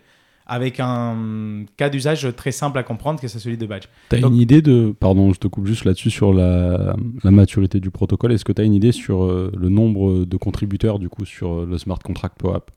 [0.47, 3.85] avec un cas d'usage très simple à comprendre, que c'est celui de Badge.
[4.11, 7.81] Tu as une idée de, pardon, je te coupe juste là-dessus sur la, la, maturité
[7.81, 8.33] du protocole.
[8.33, 11.61] Est-ce que tu as une idée sur euh, le nombre de contributeurs du coup sur
[11.61, 12.71] euh, le smart contract POAP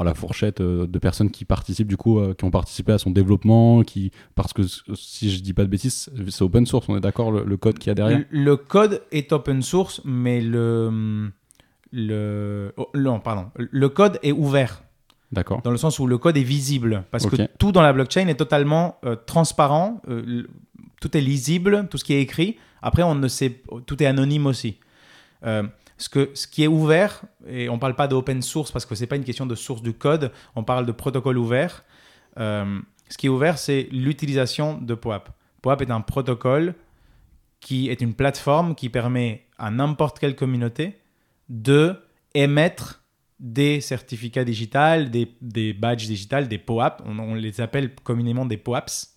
[0.00, 2.98] à la fourchette euh, de personnes qui participent du coup euh, qui ont participé à
[2.98, 4.62] son développement qui parce que
[4.94, 7.88] si je dis pas de bêtises c'est open source on est d'accord le, code qu'il
[7.88, 8.24] y a derrière?
[8.30, 11.30] Le, code est open source mais le
[11.92, 14.82] le oh, non pardon le code est ouvert
[15.32, 15.62] D'accord.
[15.62, 17.04] Dans le sens où le code est visible.
[17.10, 20.02] Parce que tout dans la blockchain est totalement euh, transparent.
[21.00, 22.56] tout est lisible, tout ce qui est écrit.
[22.82, 24.78] Après, on ne sait, tout est anonyme aussi.
[25.44, 25.62] Euh,
[25.98, 28.94] ce, que, ce qui est ouvert, et on ne parle pas d'open source parce que
[28.94, 31.84] ce n'est pas une question de source du code, on parle de protocole ouvert.
[32.38, 35.30] Euh, ce qui est ouvert, c'est l'utilisation de POAP.
[35.62, 36.74] POAP est un protocole
[37.60, 40.98] qui est une plateforme qui permet à n'importe quelle communauté
[41.50, 41.96] de
[42.34, 42.99] émettre
[43.40, 47.02] des certificats digitaux, des, des badges digitales, des POAP.
[47.06, 49.08] On, les appelle communément des POAPs.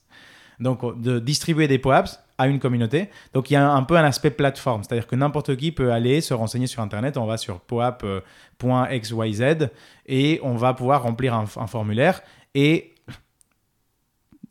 [0.59, 3.09] Donc, de distribuer des POAPs à une communauté.
[3.33, 6.21] Donc il y a un, peu un aspect plateforme, c'est-à-dire que n'importe qui peut aller
[6.21, 7.89] se renseigner sur Internet, on va sur poap.xyz
[10.07, 12.21] et on va pouvoir remplir un, formulaire
[12.55, 12.95] et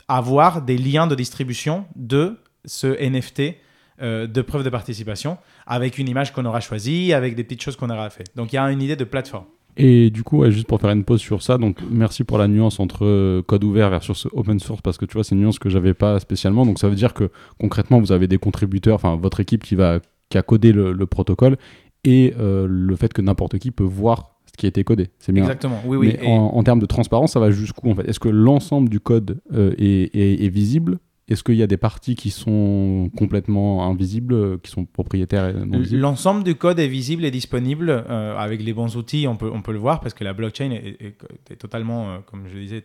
[0.09, 3.57] avoir des liens de distribution de ce NFT
[4.01, 7.77] euh, de preuve de participation avec une image qu'on aura choisie, avec des petites choses
[7.77, 8.25] qu'on aura fait.
[8.37, 9.47] Donc il y a une idée de plateforme.
[9.77, 12.79] Et du coup, juste pour faire une pause sur ça, donc merci pour la nuance
[12.79, 15.71] entre euh, code ouvert versus open source parce que tu vois, c'est une nuance que
[15.71, 16.67] j'avais pas spécialement.
[16.67, 20.01] Donc ça veut dire que concrètement, vous avez des contributeurs, enfin votre équipe qui va
[20.29, 21.57] qui a codé le, protocole
[22.05, 25.09] et euh, le fait que n'importe qui peut voir ce qui a été codé.
[25.19, 25.45] C'est bien.
[25.45, 25.81] Exactement.
[25.85, 26.17] Oui, oui.
[26.21, 28.09] Mais en, termes de transparence, ça va jusqu'où en fait?
[28.09, 30.99] Est-ce que l'ensemble du code euh, est, est, est visible?
[31.33, 35.79] Est-ce qu'il y a des parties qui sont complètement invisibles, qui sont propriétaires et non
[35.79, 37.91] visibles L'ensemble du code est visible et disponible.
[37.91, 40.71] Euh, avec les bons outils, on peut, on peut le voir parce que la blockchain
[40.71, 42.85] est, totalement, euh, comme je disais,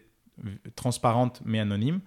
[0.76, 2.00] transparente mais anonyme.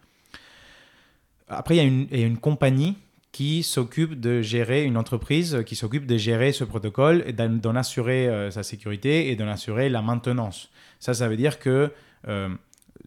[1.48, 2.96] Après, il y a une, y a une compagnie
[3.33, 8.29] qui s'occupe de gérer une entreprise qui s'occupe de gérer ce protocole et d'en assurer
[8.29, 10.70] euh, sa sécurité et d'en assurer la maintenance.
[10.98, 11.92] Ça, ça veut dire que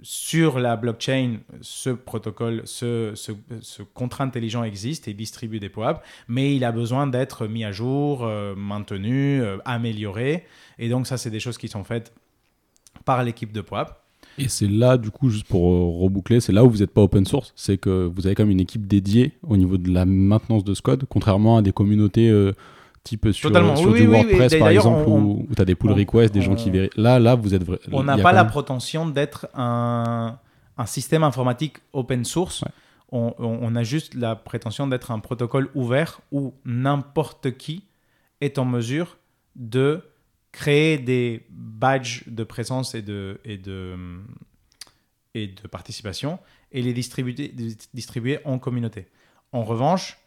[0.02, 3.14] sur la blockchain, ce protocole, ce,
[3.94, 8.24] contrat intelligent existe et distribue des POAP, mais il a besoin d'être mis à jour,
[8.24, 10.46] euh, maintenu, euh, amélioré.
[10.80, 12.14] Et donc ça, c'est des choses qui sont faites
[13.06, 14.00] par l'équipe de POAP.
[14.40, 17.02] Et c'est là, du coup, juste pour euh, reboucler, c'est là où vous n'êtes pas
[17.02, 20.06] open source, c'est que vous avez quand même une équipe dédiée au niveau de la
[20.06, 22.32] maintenance de ce code, contrairement à des communautés
[23.04, 26.56] type sur, sur du WordPress par exemple où, tu as des pull requests, des gens
[26.56, 27.00] qui vérifient.
[27.00, 27.64] Là, là, vous êtes.
[27.92, 30.38] On n'a pas la prétention d'être un,
[30.78, 32.64] un, système informatique open source.
[33.12, 37.84] On, on, a juste la prétention d'être un protocole ouvert où n'importe qui
[38.42, 39.18] est en mesure
[39.56, 40.02] de
[40.52, 43.96] créer des badges de présence et de, et de,
[45.36, 46.40] et de participation
[46.72, 47.54] et les distribuer,
[47.94, 49.08] distribuer en communauté.
[49.52, 50.18] En revanche,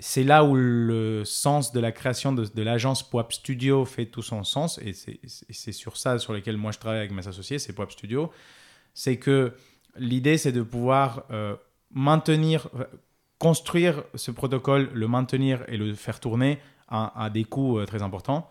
[0.00, 4.44] c'est là où le sens de la création de, l'agence POAP Studio fait tout son
[4.44, 7.90] sens, et c'est sur ça sur lequel moi je travaille avec mes associés, c'est POAP
[7.90, 8.30] Studio.
[8.94, 9.54] C'est que
[9.96, 11.56] l'idée, c'est de pouvoir euh,
[11.90, 12.68] maintenir,
[13.38, 16.58] construire ce protocole, le maintenir et le faire tourner
[16.88, 18.48] à, des coûts euh, très importants.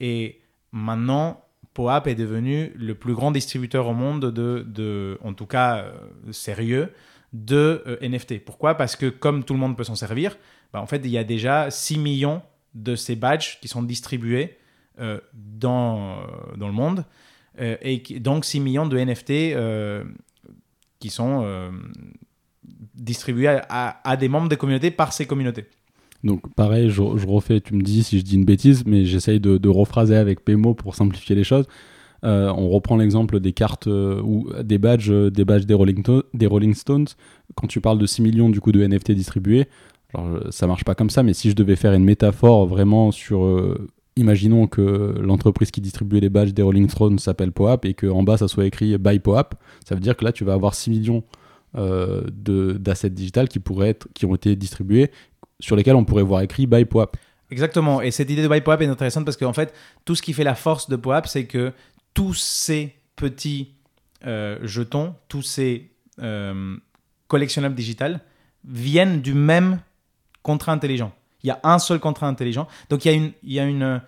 [0.00, 5.46] Et maintenant, POAP est devenu le plus grand distributeur au monde de, de en tout
[5.46, 5.92] cas euh,
[6.30, 6.92] sérieux,
[7.32, 8.44] de NFT.
[8.44, 8.76] Pourquoi?
[8.76, 10.36] Parce que comme tout le monde peut s'en servir,
[10.74, 12.42] bah, en fait, il y a déjà 6 millions
[12.74, 14.58] de ces badges qui sont distribués
[14.98, 17.04] euh, dans, euh, dans le monde.
[17.60, 19.56] Euh, et donc 6 millions de NFT
[20.98, 21.70] qui sont
[22.96, 25.66] distribués à, des membres des communautés par ces communautés.
[26.24, 29.68] Donc pareil, je, refais, tu me dis si je dis une bêtise, mais j'essaye de,
[29.68, 31.66] rephraser avec PMO pour simplifier les choses.
[32.22, 37.06] on reprend l'exemple des cartes ou des badges, des badges des Rolling, des Rolling Stones.
[37.54, 39.68] Quand tu parles de 6 millions du coup de NFT distribués,
[40.14, 43.44] alors, ça marche pas comme ça, mais si je devais faire une métaphore vraiment sur.
[43.44, 48.22] Euh, imaginons que l'entreprise qui distribuait les badges des Rolling Stones s'appelle POAP et qu'en
[48.22, 50.90] bas ça soit écrit Buy POAP, ça veut dire que là tu vas avoir 6
[50.90, 51.24] millions
[51.74, 55.10] euh, d'assets digital qui, pourraient être, qui ont été distribués,
[55.58, 57.16] sur lesquels on pourrait voir écrit Buy POAP.
[57.50, 59.74] Exactement, et cette idée de Buy POAP est intéressante parce qu'en fait,
[60.04, 61.72] tout ce qui fait la force de POAP, c'est que
[62.14, 63.72] tous ces petits
[64.24, 65.90] euh, jetons, tous ces
[67.26, 68.20] collectionnables digitales
[68.64, 69.80] viennent du même
[70.44, 71.12] contrat intelligent.
[71.42, 72.68] Il y a un seul contrat intelligent.
[72.88, 74.00] Donc il y a, une, il y a, une,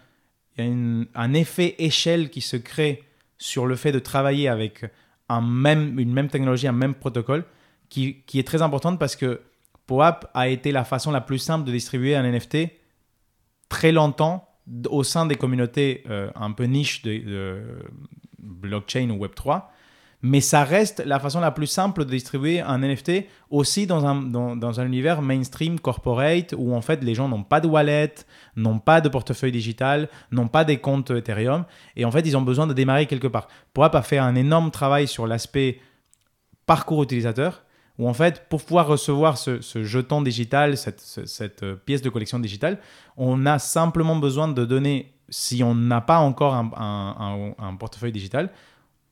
[0.56, 3.02] il y a une, un effet échelle qui se crée
[3.38, 4.84] sur le fait de travailler avec
[5.28, 7.44] un même, une même technologie, un même protocole,
[7.88, 9.40] qui, qui est très importante parce que
[9.86, 12.70] POAP a été la façon la plus simple de distribuer un NFT
[13.68, 14.48] très longtemps
[14.90, 17.62] au sein des communautés euh, un peu niche de, de,
[18.38, 19.62] blockchain ou Web3
[20.22, 24.14] mais ça reste la façon la plus simple de distribuer un NFT aussi dans un,
[24.22, 28.14] dans, un univers mainstream corporate où en fait les gens n'ont pas de wallet,
[28.56, 31.64] n'ont pas de portefeuille digital, n'ont pas des comptes Ethereum
[31.96, 33.48] et en fait ils ont besoin de démarrer quelque part.
[33.72, 35.80] Pourquoi pas faire un énorme travail sur l'aspect
[36.64, 37.62] parcours utilisateur
[37.98, 42.78] où en fait pour pouvoir recevoir ce, jeton digital, cette, euh, pièce de collection digitale,
[43.16, 48.50] on a simplement besoin de donner, si on n'a pas encore un, un portefeuille digital,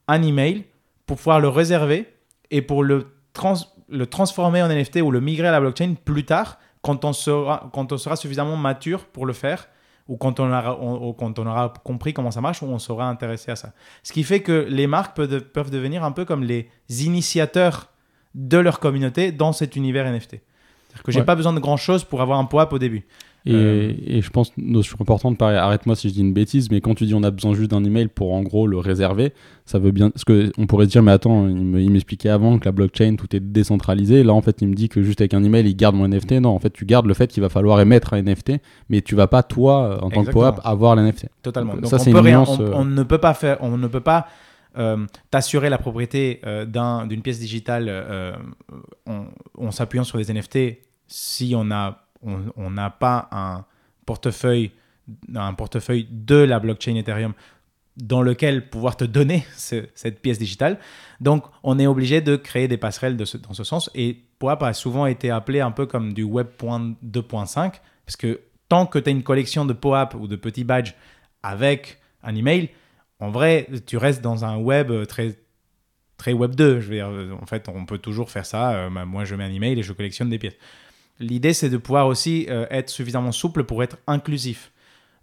[0.07, 0.65] un email
[1.07, 2.13] pour pouvoir le réserver
[2.51, 3.55] et pour le, trans
[3.89, 7.71] le transformer en NFT ou le migrer à la blockchain plus tard quand on sera,
[7.73, 9.69] quand on sera suffisamment mature pour le faire
[10.07, 10.79] ou quand on, aura,
[11.19, 13.73] quand on aura compris comment ça marche ou on sera intéressé à ça.
[14.03, 17.91] Ce qui fait que les marques peuvent, peuvent devenir un peu comme les initiateurs
[18.35, 20.31] de leur communauté dans cet univers NFT.
[20.31, 21.25] C'est-à-dire que j'ai ouais.
[21.25, 23.07] pas besoin de grand chose pour avoir un POAP au début.
[23.47, 23.93] Et, euh...
[24.07, 27.05] et, je pense, notion importante, pareil, arrête-moi si je dis une bêtise, mais quand tu
[27.05, 29.35] dis on a besoin juste d'un email pour en gros le réserver,
[29.67, 30.11] ça veut bien.
[30.11, 33.41] Parce qu'on pourrait se dire, mais attends, il m'expliquait avant que la blockchain, tout est
[33.41, 34.23] décentralisé.
[34.23, 36.33] Là, en fait, il me dit que juste avec un email, il garde mon NFT.
[36.33, 38.53] Non, en fait, tu gardes le fait qu'il va falloir émettre un NFT,
[38.89, 40.51] mais tu vas pas, toi, en tant Exactement.
[40.51, 41.27] que POAP, avoir l'NFT.
[41.43, 41.75] Totalement.
[41.75, 42.59] Donc, ça, c'est une nuance.
[42.59, 44.27] On, on, ne peut pas faire, on ne peut pas.
[44.77, 48.35] Euh, t'assurer la propriété euh, d'une un, pièce digitale euh,
[49.07, 49.27] en,
[49.57, 53.65] en s'appuyant sur des NFT si on a on n'a pas un
[54.07, 54.73] portefeuille,
[55.35, 57.35] un portefeuille de la blockchain Ethereum
[57.97, 60.79] dans lequel pouvoir te donner ce, cette pièce digitale.
[61.21, 63.91] Donc, on est obligé de créer des passerelles dans ce sens.
[63.95, 67.73] Et POAP a souvent été appelé un peu comme du Web 2.5,
[68.05, 70.95] parce que tant que tu as une collection de POAP ou de petits badges
[71.43, 72.71] avec un email,
[73.21, 75.37] en vrai, tu restes dans un web très,
[76.17, 76.81] très Web 2.
[76.81, 78.73] Je veux dire, en fait, on peut toujours faire ça.
[78.73, 80.57] Euh, moi, je mets un email et je collectionne des pièces.
[81.21, 84.73] L'idée, c'est de pouvoir aussi euh, être suffisamment souple pour être inclusif.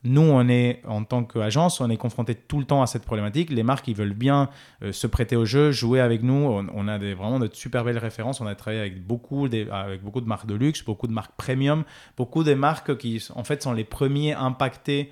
[0.04, 3.52] Nous, on est, en tant qu'agence, on est confronté tout le temps à cette problématique.
[3.52, 4.50] Les marques, ils veulent bien
[4.82, 6.34] euh, se prêter au jeu, jouer avec nous.
[6.74, 8.42] On, a des, vraiment de super belles références.
[8.42, 11.36] On a travaillé avec beaucoup, des, avec beaucoup de marques de luxe, beaucoup de marques
[11.38, 11.84] premium,
[12.18, 15.12] beaucoup de marques qui, en fait, sont les premiers impactés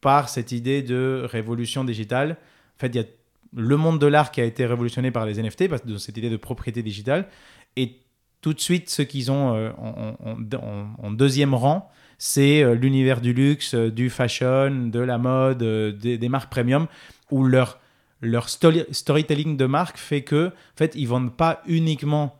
[0.00, 2.38] par cette idée de révolution digitale.
[2.76, 3.06] En fait, il y a
[3.54, 6.30] le monde de l'art qui a été révolutionné par les NFT, parce que cette idée
[6.30, 7.28] de propriété digitale.
[7.76, 8.00] Et
[8.40, 13.74] tout de suite, ceux qu'ils ont euh, en, deuxième rang, c'est euh, l'univers du luxe,
[13.74, 16.86] euh, du fashion, de la mode, des, marques premium,
[17.30, 17.80] où leur,
[18.20, 22.36] leur story, storytelling de marque fait que, en fait, ils vendent pas uniquement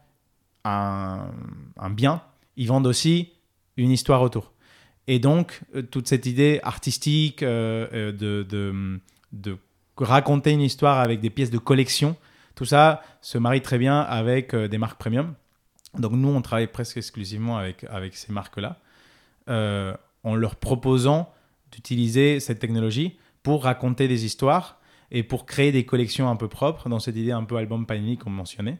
[0.64, 1.30] un,
[1.90, 2.22] bien,
[2.56, 3.32] ils vendent aussi
[3.76, 4.52] une histoire autour.
[5.06, 9.00] Et donc, toute cette idée artistique de,
[9.96, 12.16] raconter une histoire avec des pièces de collection,
[12.54, 15.34] tout ça se marie très bien avec des marques premium.
[15.98, 18.78] Donc nous, on travaille presque exclusivement avec, avec ces marques-là,
[19.48, 19.94] euh,
[20.24, 21.32] en leur proposant
[21.72, 24.78] d'utiliser cette technologie pour raconter des histoires
[25.10, 28.16] et pour créer des collections un peu propres, dans cette idée un peu album Panini
[28.18, 28.78] qu'on mentionnait.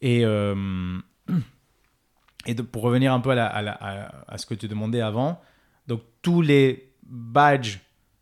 [0.00, 0.98] Et, euh,
[2.46, 5.40] Et pour revenir un peu à, à- à ce que tu demandais avant,
[5.88, 7.80] donc tous les badges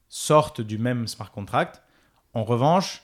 [0.08, 1.82] sortent du même smart contract.
[2.32, 3.02] En revanche,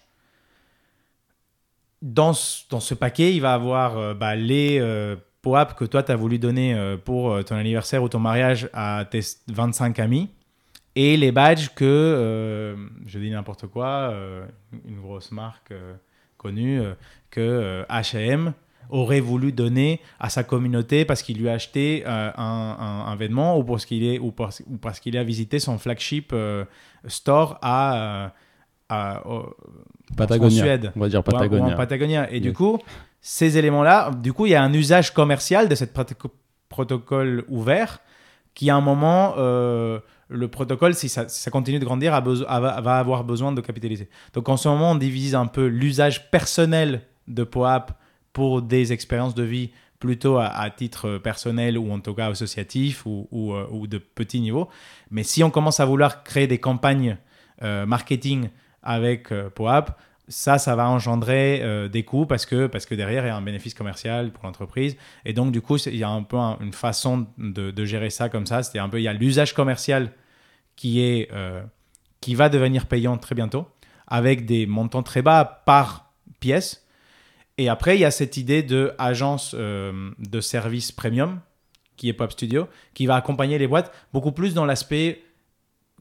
[2.03, 6.03] dans ce, dans ce paquet, il va avoir euh, bah, les euh, POAP que toi,
[6.03, 9.99] tu as voulu donner euh, pour euh, ton anniversaire ou ton mariage à tes 25
[9.99, 10.31] amis.
[10.97, 12.77] Et les badges que,
[13.07, 14.13] je dis n'importe quoi,
[14.89, 15.73] une grosse marque
[16.37, 16.81] connue,
[17.31, 18.53] que H&M
[18.89, 23.63] aurait voulu donner à sa communauté parce qu'il lui a acheté un, un- vêtement ou
[23.63, 26.35] parce qu'il ou parce, ou parce qu'il a visité son flagship
[27.07, 28.33] store à,
[28.91, 29.55] à- au-
[30.17, 30.47] Patagonia.
[30.63, 30.93] en Suède.
[30.97, 31.75] On va dire ou en- ou Patagonia.
[31.75, 32.31] en Patagonia.
[32.33, 32.79] Et du coup,
[33.21, 36.33] ces éléments-là, du coup, il y a un usage commercial de cette protoco-
[36.69, 38.01] protocole ouvert
[38.55, 42.21] qui, à un moment, euh, le protocole, si ça, si ça continue de grandir, a
[42.21, 44.09] beso- a- va, va avoir besoin de capitaliser.
[44.35, 47.93] Donc, en ce moment, on divise un peu l'usage personnel de POAP
[48.33, 53.05] pour des expériences de vie plutôt à, à titre personnel ou en tout cas associatif
[53.07, 54.69] ou, ou, euh, ou de petit niveau.
[55.11, 57.19] Mais si on commence à vouloir créer des campagnes
[57.63, 58.49] euh, marketing
[58.83, 63.25] avec euh, POAP, ça, ça va engendrer euh, des coûts parce que, parce que derrière,
[63.25, 64.97] il y a un bénéfice commercial pour l'entreprise.
[65.25, 68.29] Et donc, du coup, il y a un peu un- une façon de, gérer ça
[68.29, 68.63] comme ça.
[68.63, 70.13] C'est un peu, il y a l'usage commercial
[70.77, 71.63] qui, est, euh,
[72.21, 73.67] qui va devenir payant très bientôt
[74.07, 76.87] avec des montants très bas par pièce.
[77.59, 81.41] Et après, il y a cette idée de euh, de service premium
[81.97, 85.23] qui est Pop Studio, qui va accompagner les boîtes beaucoup plus dans l'aspect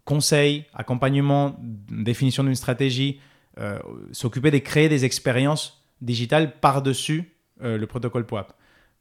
[0.06, 1.56] conseil, accompagnement,
[1.90, 3.20] définition d'une stratégie,
[3.60, 3.80] euh,
[4.12, 8.54] s'occuper de créer des expériences digitales par-dessus euh, le protocole POAP.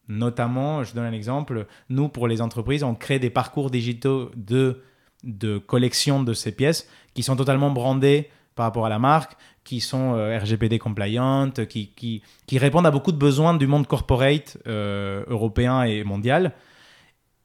[0.09, 4.83] Notamment, je donne un exemple, nous, pour les entreprises, on crée des parcours digitaux de,
[5.23, 9.81] de collection de ces pièces qui sont totalement brandés par rapport à la marque, qui
[9.81, 14.59] sont euh, RGPD compliant, qui, qui, qui répondent à beaucoup de besoins du monde corporate
[14.67, 16.55] européen et mondial.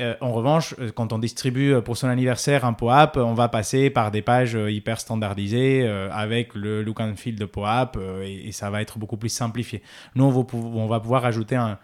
[0.02, 3.48] Euh, en revanche, euh, quand on distribue euh, pour son anniversaire un POAP, on va
[3.48, 8.70] passer par des pages hyper standardisées avec le look and feel de POAP et, ça
[8.70, 9.82] va être beaucoup plus simplifié.
[10.16, 11.78] Nous, on va, pouvoir ajouter un-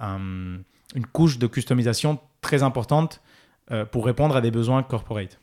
[0.00, 0.58] un-
[0.94, 3.20] une couche de customisation très importante
[3.90, 5.38] pour répondre à des besoins corporate.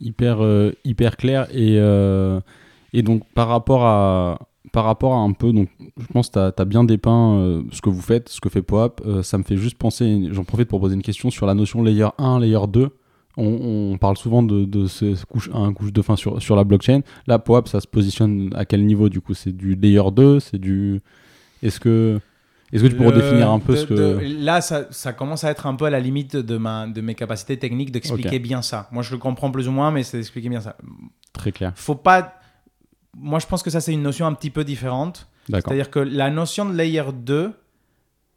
[0.00, 0.38] hyper,
[0.84, 1.46] hyper clair.
[1.52, 4.38] Et donc, par rapport à,
[4.72, 7.80] par rapport à un peu, donc, je pense que tu as, bien dépeint euh, ce
[7.80, 9.02] que vous faites, ce que fait POAP.
[9.06, 11.82] Euh, ça me fait juste penser, j'en profite pour poser une question sur la notion
[11.82, 12.90] layer 1, layer 2.
[13.36, 13.44] On,
[13.92, 16.64] on parle souvent de, de ce ce couche 1, couche 2 fin sur, sur la
[16.64, 17.00] blockchain.
[17.26, 19.34] Là, POAP, ça se positionne à quel niveau du coup?
[19.34, 21.00] C'est du layer 2 C'est du.
[21.62, 22.20] Est-ce que.
[22.72, 23.94] Est-ce que tu pourrais Le- définir un peu de- ce que.
[23.94, 27.00] de- là, ça, ça commence à être un peu à la limite de, ma, de
[27.00, 28.88] mes capacités techniques d'expliquer bien ça.
[28.92, 30.76] Moi, je le comprends plus ou moins, mais c'est d'expliquer bien ça.
[31.32, 31.72] Très clair.
[31.76, 32.34] Faut pas.
[33.16, 35.28] Moi, je pense que ça, c'est une notion un petit peu différente.
[35.68, 37.52] C'est-à-dire que la notion de layer 2,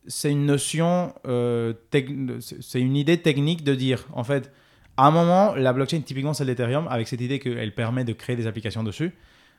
[0.08, 1.74] c'est une notion, euh,
[2.62, 4.52] c'est une idée technique de dire, en fait,
[4.98, 8.36] à un moment, la blockchain, typiquement celle d'Ethereum, avec cette idée qu'elle permet de créer
[8.36, 9.14] des applications dessus,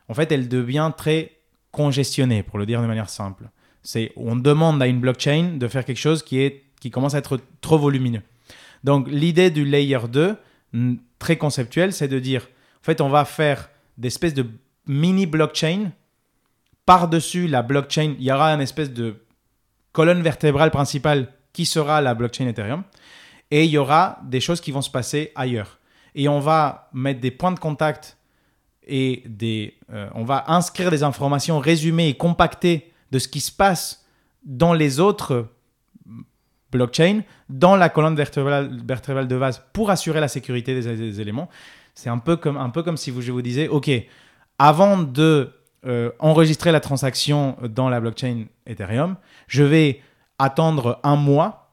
[0.07, 1.31] en fait, elle devient très
[1.71, 3.49] congestionnée, pour le dire de manière simple.
[3.83, 7.19] C'est, on demande à une blockchain de faire quelque chose qui, est, qui commence à
[7.19, 8.21] être trop volumineux.
[8.83, 10.35] Donc, l'idée du layer 2,
[10.73, 12.47] n- très conceptuelle, c'est de dire,
[12.81, 14.45] en fait, on va faire des espèces de
[14.89, 15.91] mini blockchain
[16.85, 19.23] par-dessus la blockchain, il y aura une espèce de
[19.91, 22.83] colonne vertébrale principale qui sera la blockchain Ethereum.
[23.51, 25.79] Et il y aura des choses qui vont se passer ailleurs.
[26.15, 28.17] Et on va mettre des points de contact
[28.87, 33.51] et des, euh, on va inscrire des informations résumées et compactées de ce qui se
[33.51, 34.05] passe
[34.43, 35.47] dans les autres
[36.71, 38.77] blockchains, dans la colonne vertébrale,
[39.27, 41.49] de base pour assurer la sécurité des, des éléments.
[41.93, 43.91] C'est un peu comme, un peu comme si vous, je vous disais, OK,
[44.59, 45.51] avant de
[45.85, 49.15] euh, enregistrer la transaction dans la blockchain Ethereum,
[49.47, 50.01] je vais
[50.37, 51.65] attendre un mois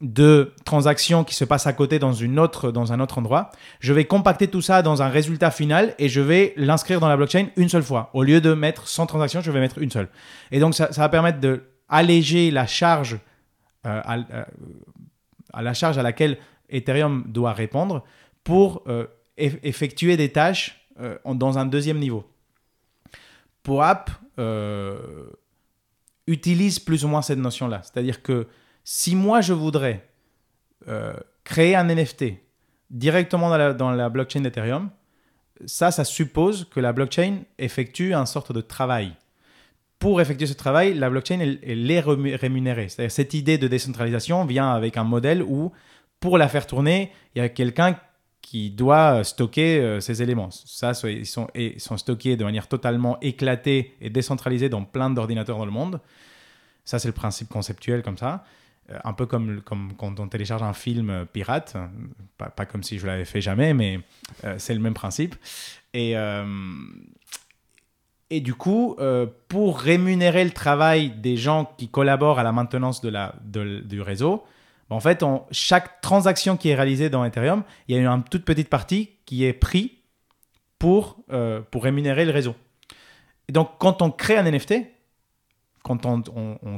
[0.00, 3.50] de transactions qui se passent à côté dans, une autre, dans un autre endroit.
[3.78, 7.16] Je vais compacter tout ça dans un résultat final et je vais l'inscrire dans la
[7.16, 8.10] blockchain une seule fois.
[8.12, 10.08] Au lieu de mettre 100 transactions, je vais mettre une seule.
[10.50, 13.14] Et donc, ça, va permettre de alléger la charge
[13.86, 14.14] euh, à,
[15.52, 16.38] à- la charge à laquelle
[16.70, 18.02] Ethereum doit répondre
[18.42, 19.06] pour euh,
[19.38, 22.24] eff- effectuer des tâches euh, dans un deuxième niveau.
[23.62, 25.26] POAP euh,
[26.26, 27.82] utilise plus ou moins cette notion-là.
[27.82, 28.46] C'est-à-dire que
[28.84, 30.08] si moi je voudrais
[30.88, 32.34] euh, créer un NFT
[32.90, 34.90] directement dans la, blockchain d'Ethereum,
[35.66, 39.12] ça, ça suppose que la blockchain effectue un sorte de travail.
[39.98, 42.88] Pour effectuer ce travail, la blockchain, est rému- rémunérée.
[42.88, 45.72] C'est-à-dire cette idée de décentralisation vient avec un modèle où,
[46.18, 47.96] pour la faire tourner, il y a quelqu'un
[48.52, 50.50] qui doit stocker euh, ces éléments.
[50.50, 55.70] Ça, ils sont, stockés de manière totalement éclatée et décentralisée dans plein d'ordinateurs dans le
[55.70, 56.02] monde.
[56.84, 58.44] Ça, c'est le principe conceptuel comme ça.
[58.90, 61.76] euh, un peu comme, quand on télécharge un film euh, pirate,
[62.36, 64.00] pas, comme si je l'avais fait jamais, mais
[64.44, 65.34] euh, c'est le même principe.
[65.94, 66.44] Et, euh,
[68.28, 73.00] et du coup, euh, pour rémunérer le travail des gens qui collaborent à la maintenance
[73.00, 74.44] de la, du réseau,
[74.92, 78.68] en fait, chaque transaction qui est réalisée dans Ethereum, il y a une toute petite
[78.68, 79.90] partie qui est prise
[80.78, 82.54] pour, euh, pour rémunérer le réseau.
[83.48, 84.74] Et donc, quand on crée un NFT,
[85.82, 86.22] quand on,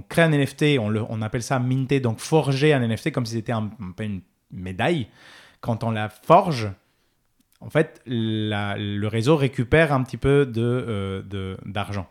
[0.09, 3.35] crée un NFT, on, le- on appelle ça minter, donc forger un NFT comme si
[3.35, 5.09] c'était un, une médaille.
[5.61, 6.71] Quand on la forge,
[7.61, 12.07] en fait, le réseau récupère un petit peu euh, d'argent.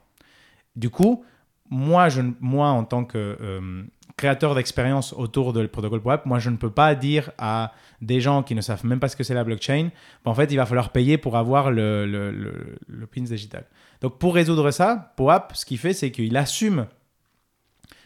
[0.75, 1.23] Du coup,
[1.69, 3.83] moi, je, moi en tant que euh,
[4.17, 8.43] créateur d'expérience autour le protocole POAP, moi, je ne peux pas dire à des gens
[8.43, 9.89] qui ne savent même pas ce que c'est la blockchain,
[10.23, 13.65] ben, en fait, il va falloir payer pour avoir le pins digital.
[14.01, 16.87] Donc, pour résoudre ça, POAP, ce qu'il fait, c'est qu'il assume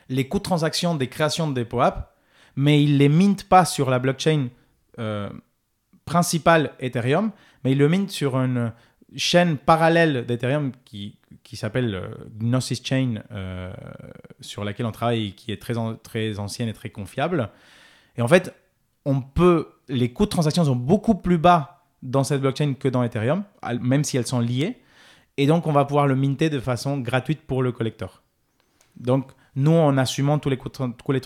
[0.10, 2.14] les coûts de transaction des créations des POAP,
[2.56, 4.48] mais il les minte pas sur la blockchain
[5.00, 5.30] euh,
[6.06, 7.32] principale Ethereum,
[7.64, 8.72] mais il le mine sur une
[9.16, 12.08] chaîne parallèle d'Ethereum qui, qui s'appelle euh,
[12.40, 13.72] Gnosis Chain, euh,
[14.42, 17.50] sur laquelle on travaille, et qui est très, très ancienne et très confiable.
[18.18, 18.54] Et en fait,
[19.06, 23.04] on peut, les coûts de transaction sont beaucoup plus bas dans cette blockchain que dans
[23.04, 23.44] Ethereum,
[23.82, 24.82] même si elles sont liées.
[25.38, 28.24] Et donc, on va pouvoir le minter de façon gratuite pour le collecteur.
[28.98, 31.22] Donc, nous, en assumant tous les coûts de, tous les,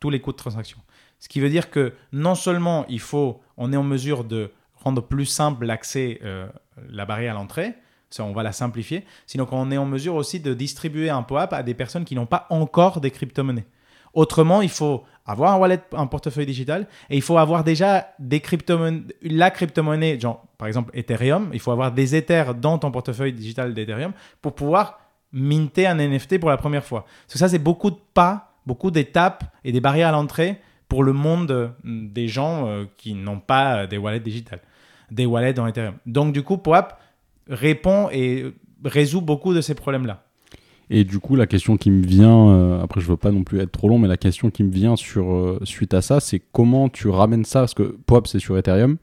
[0.00, 0.78] tous les coûts de transaction.
[1.18, 4.50] Ce qui veut dire que non seulement il faut, on est en mesure de
[4.82, 6.48] rendre plus simple l'accès, euh,
[6.88, 7.74] la barrière à l'entrée,
[8.18, 11.62] on va la simplifier, sinon qu'on est en mesure aussi de distribuer un POAP à
[11.62, 13.66] des personnes qui n'ont pas encore des crypto-monnaies.
[14.14, 18.40] Autrement, il faut avoir un wallet, un portefeuille digital, et il faut avoir déjà des
[19.22, 23.74] la crypto-monnaie, genre par exemple Ethereum, il faut avoir des Ethers dans ton portefeuille digital
[23.74, 25.00] d'Ethereum pour pouvoir
[25.32, 27.04] minter un NFT pour la première fois.
[27.26, 31.02] Parce que ça, c'est beaucoup de pas, beaucoup d'étapes et des barrières à l'entrée pour
[31.02, 34.60] le monde euh, des gens euh, qui n'ont pas euh, des wallets digitales,
[35.10, 35.94] des wallets dans Ethereum.
[36.06, 36.98] Donc du coup, POAP
[37.48, 38.46] répond et
[38.84, 40.22] résout beaucoup de ces problèmes-là.
[40.88, 43.72] Et du coup, la question qui me vient, après je veux pas non plus être
[43.72, 47.08] trop long, mais la question qui me vient sur, suite à ça, c'est comment tu
[47.08, 48.96] ramènes ça, parce que POAP c'est sur Ethereum,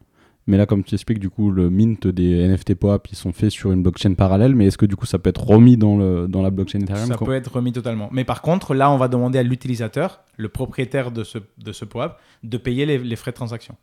[0.48, 3.50] mais là comme tu expliques, du coup le mint des NFT POAP, ils sont faits
[3.52, 6.28] sur une blockchain parallèle, mais est-ce que du coup ça peut être remis dans, le,
[6.28, 8.10] dans la blockchain Ethereum Ça peut être remis totalement.
[8.12, 11.86] Mais par contre, là, on va demander à l'utilisateur, le propriétaire de ce, de ce
[11.86, 13.76] POAP, de payer les, les frais de transaction.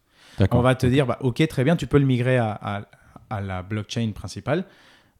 [0.58, 2.82] On va te dire, bah, ok, très bien, tu peux le migrer à, à-
[3.30, 4.64] à la blockchain principale,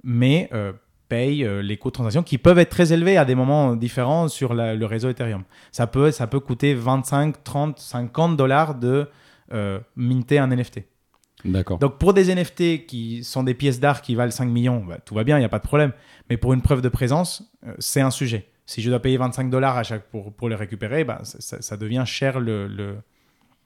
[0.05, 0.73] mais euh,
[1.09, 4.29] paye euh, les coûts de transaction qui peuvent être très élevés à des moments différents
[4.29, 5.45] sur la- le réseau Ethereum.
[5.73, 9.09] Ça peut, ça peut coûter 25, 30, 50 dollars de
[9.53, 10.81] euh, minter un NFT.
[11.45, 11.79] D'accord.
[11.79, 15.15] Donc pour des NFT qui sont des pièces d'art qui valent 5 millions, bah, tout
[15.15, 15.93] va bien, il n'y a pas de problème.
[16.29, 18.47] Mais pour une preuve de présence, euh, c'est un sujet.
[18.67, 22.05] Si je dois payer 25 dollars à chaque pour, pour les récupérer, bah, ça, devient
[22.07, 22.97] cher le, le-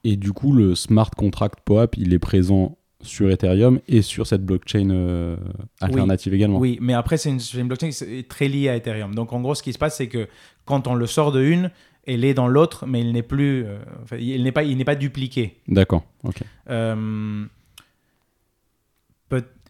[0.02, 4.44] Et du coup, le smart contract POAP, il est présent sur Ethereum et sur cette
[4.46, 5.36] blockchain euh,
[5.82, 6.58] alternative également.
[6.58, 9.14] Oui, mais après, c'est une, blockchain qui est très liée à Ethereum.
[9.14, 10.26] Donc, en gros, ce qui se passe, c'est que
[10.64, 11.70] quand on le sort de une,
[12.06, 14.84] elle est dans l'autre, mais il n'est plus, euh, enfin, il n'est pas, il n'est
[14.84, 15.60] pas dupliqué.
[15.68, 16.04] D'accord.
[16.22, 16.40] Ok.
[16.70, 17.44] Euh,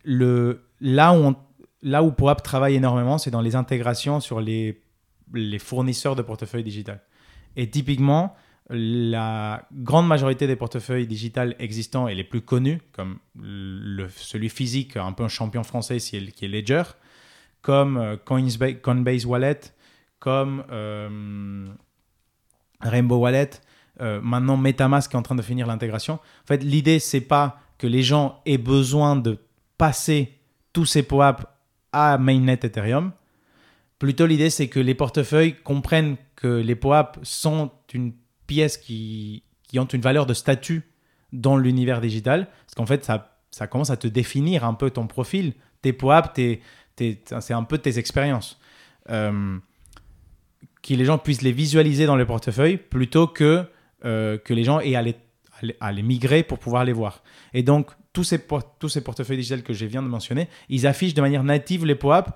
[0.04, 1.34] là où
[2.18, 4.80] on, travaille énormément, c'est dans les intégrations sur les,
[5.58, 7.00] fournisseurs de portefeuilles digital.
[7.56, 8.34] Et typiquement,
[8.70, 13.18] la grande majorité des portefeuilles digitales existants et les plus connus, comme
[14.16, 16.84] celui physique, un peu un champion français, qui est, Ledger,
[17.62, 18.16] comme euh,
[18.82, 19.60] Coinbase Wallet,
[20.18, 21.66] comme euh,
[22.80, 23.50] Rainbow Wallet,
[24.00, 26.14] euh, maintenant MetaMask est en train de finir l'intégration.
[26.14, 29.38] En fait, l'idée, c'est pas que les gens aient besoin de
[29.78, 30.32] passer
[30.72, 31.46] tous ces POAP
[31.92, 33.12] à mainnet Ethereum.
[33.98, 38.12] Plutôt, l'idée, c'est que les portefeuilles comprennent que les POAP sont une
[38.46, 40.82] pièce qui, qui ont une valeur de statut
[41.32, 42.48] dans l'univers digital.
[42.66, 45.54] Parce qu'en fait, ça, ça commence à te définir un peu ton profil.
[45.80, 46.38] Tes POAP,
[46.96, 48.58] c'est un peu tes expériences.
[49.10, 49.58] Euh,
[50.82, 53.64] que les gens puissent les visualiser dans le portefeuille plutôt que,
[54.04, 55.14] euh, que les gens aient à les,
[55.60, 57.22] à les- à les migrer pour pouvoir les voir.
[57.54, 61.44] Et donc, tous ces, portefeuilles digitales que je viens de mentionner, ils affichent de manière
[61.44, 62.30] native les POAP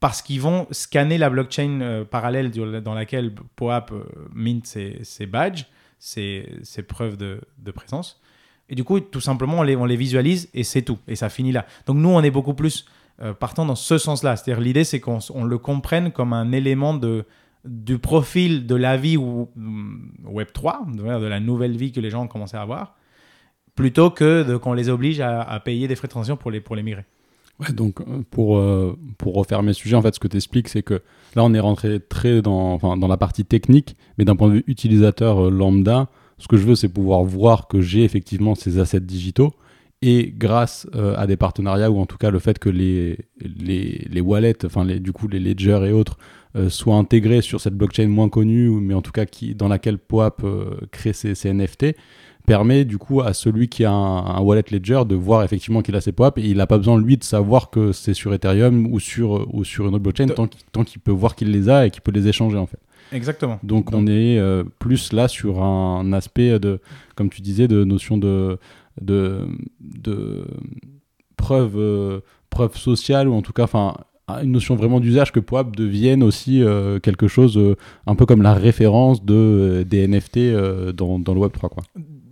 [0.00, 5.64] parce qu'ils vont scanner la blockchain euh, parallèle dans laquelle POAP euh, mint ses, badges,
[5.98, 6.46] ses,
[6.86, 7.40] preuves de,
[7.74, 8.20] présence.
[8.68, 10.98] Et du coup, tout simplement, on les, visualise et c'est tout.
[11.08, 11.66] Et ça finit là.
[11.86, 12.84] Donc nous, on est beaucoup plus
[13.22, 14.36] euh, partant dans ce sens-là.
[14.36, 17.00] C'est-à-dire l'idée, c'est qu'on le comprenne comme un élément
[17.64, 22.00] du profil de la vie ou, mm, Web 3, de, de la nouvelle vie que
[22.00, 22.97] les gens ont commencé à avoir,
[23.78, 26.82] plutôt que qu'on les oblige à, payer des frais de transaction pour les, pour les
[26.82, 27.04] migrer.
[27.60, 28.00] Ouais, donc
[28.30, 28.60] pour,
[29.18, 31.02] pour refaire mes sujets, en fait, ce que tu expliques, c'est que
[31.36, 34.54] là, on est rentré très dans, enfin, dans la partie technique, mais d'un point de
[34.54, 36.08] vue utilisateur lambda,
[36.38, 39.54] ce que je veux, c'est pouvoir voir que j'ai effectivement ces assets digitaux
[40.02, 44.20] et grâce à des partenariats ou en tout cas le fait que les, les, les
[44.20, 46.18] wallets, enfin les, du coup les ledgers et autres
[46.56, 49.98] euh, soit intégré sur cette blockchain moins connue, mais en tout cas qui, dans laquelle
[49.98, 51.94] POAP euh, crée ses, NFT,
[52.48, 56.00] permet du coup à celui qui a un, wallet ledger de voir effectivement qu'il a
[56.00, 58.98] ses POAP et il n'a pas besoin lui de savoir que c'est sur Ethereum ou
[59.00, 62.00] sur, ou sur une autre blockchain tant qu'il peut voir qu'il les a et qu'il
[62.00, 62.80] peut les échanger en fait.
[63.12, 63.58] Exactement.
[63.62, 66.80] Donc, on est euh, plus là sur un aspect de,
[67.16, 68.58] comme tu disais, de notion de,
[69.00, 69.46] de,
[69.80, 70.46] de
[71.36, 73.94] preuve, preuve sociale ou en tout cas, enfin,
[74.28, 77.76] une notion vraiment d'usage que POAP devienne aussi euh, quelque chose euh,
[78.06, 80.38] un peu comme la référence de, euh, des NFT
[80.94, 81.68] dans, dans, le Web3.
[81.68, 81.84] Quoi.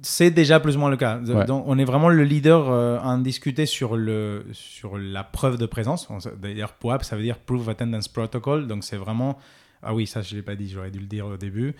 [0.02, 1.18] C'est déjà plus ou moins le cas.
[1.18, 6.08] Donc, on est vraiment le leader à discuter sur, le, sur la preuve de présence.
[6.40, 8.66] D'ailleurs, POAP, ça veut dire Proof Attendance Protocol.
[8.66, 9.38] Donc c'est vraiment...
[9.82, 11.74] Ah oui, ça je ne l'ai pas dit, j'aurais dû le dire au début.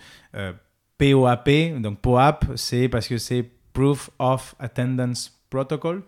[0.97, 1.49] POAP,
[1.79, 6.03] donc POAP, c'est parce que c'est Proof of Attendance Protocol.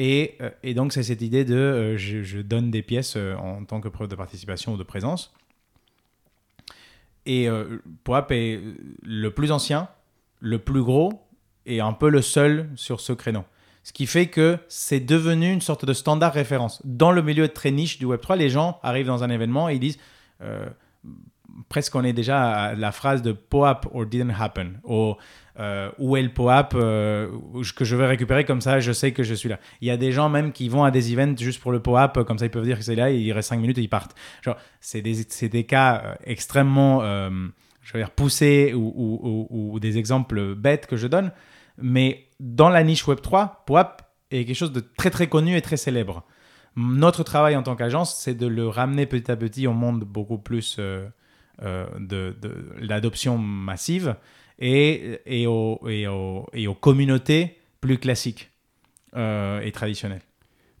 [0.00, 3.80] Euh, et, donc, c'est cette idée de euh, je, donne des pièces euh, en tant
[3.80, 5.32] que preuve de participation ou de présence.
[7.24, 7.48] Et
[8.02, 8.60] POAP est
[9.04, 9.88] le plus ancien,
[10.40, 11.24] le plus gros
[11.66, 13.44] et un peu le seul sur ce créneau.
[13.84, 16.82] Ce qui fait que c'est devenu une sorte de standard référence.
[16.84, 19.78] Dans le milieu très niche du Web3, les gens arrivent dans un événement et ils
[19.78, 19.98] disent
[21.68, 24.80] presque on est déjà à la phrase de POAP or didn't happen.
[24.82, 25.14] Ou
[25.60, 27.28] euh, où est le POAP euh,
[27.76, 29.58] que je vais récupérer comme ça, je sais que je suis là.
[29.82, 32.24] Il y a des gens même qui vont à des events juste pour le POAP,
[32.24, 34.16] comme ça ils peuvent dire que c'est là, il reste 5 minutes et ils partent.
[34.80, 40.86] C'est des, des, cas euh, extrêmement, je veux dire, poussés ou, ou, des exemples bêtes
[40.86, 41.32] que je donne,
[41.76, 45.76] mais dans la niche Web3, POAP est quelque chose de très très connu et très
[45.76, 46.24] célèbre.
[46.76, 50.38] Notre travail en tant qu'agence, c'est de le ramener petit à petit au monde beaucoup
[50.38, 51.04] plus de,
[51.98, 52.34] de
[52.80, 54.16] l'adoption massive
[54.62, 56.06] et, et, aux, et,
[56.54, 58.50] et aux communautés plus classiques
[59.16, 60.22] euh, et traditionnelles.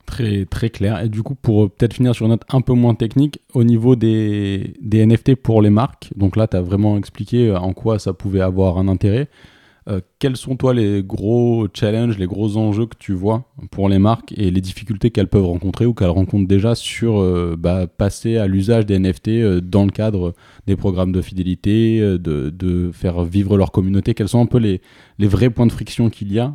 [0.06, 1.02] Très, très clair.
[1.02, 3.96] Et du coup, pour peut-être finir sur une note un peu moins technique, au niveau
[3.96, 8.12] des, des NFT pour les marques, donc là, tu as vraiment expliqué en quoi ça
[8.12, 9.28] pouvait avoir un intérêt.
[9.88, 13.98] Euh, quels sont toi les gros challenges, les gros enjeux que tu vois pour les
[13.98, 18.36] marques et les difficultés qu'elles peuvent rencontrer ou qu'elles rencontrent déjà sur euh, bah, passer
[18.36, 20.34] à l'usage des NFT euh, dans le cadre
[20.68, 24.14] des programmes de fidélité, de, faire vivre leur communauté?
[24.14, 24.80] Quels sont un peu les
[25.18, 26.54] vrais points de friction qu'il y a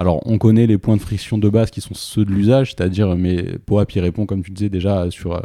[0.00, 3.14] alors, on connaît les points de friction de base qui sont ceux de l'usage, c'est-à-dire,
[3.16, 5.42] mais POAP y répond, comme tu disais déjà, sur, euh,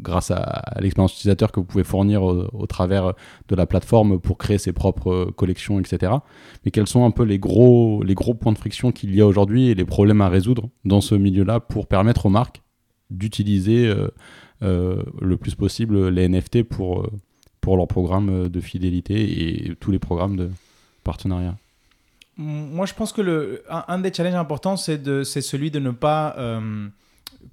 [0.00, 3.12] grâce à, l'expérience utilisateur que vous pouvez fournir au, travers
[3.48, 6.14] de la plateforme pour créer ses propres collections, etc.
[6.64, 9.26] Mais quels sont un peu les gros, les gros points de friction qu'il y a
[9.26, 12.62] aujourd'hui et les problèmes à résoudre dans ce milieu-là pour permettre aux marques
[13.10, 14.08] d'utiliser euh,
[14.62, 17.06] euh, le plus possible les NFT pour,
[17.60, 20.48] pour leurs programmes de fidélité et tous les programmes de
[21.04, 21.54] partenariat?
[22.36, 26.88] Moi, je pense que le, un, des challenges importants, c'est celui de ne pas euh,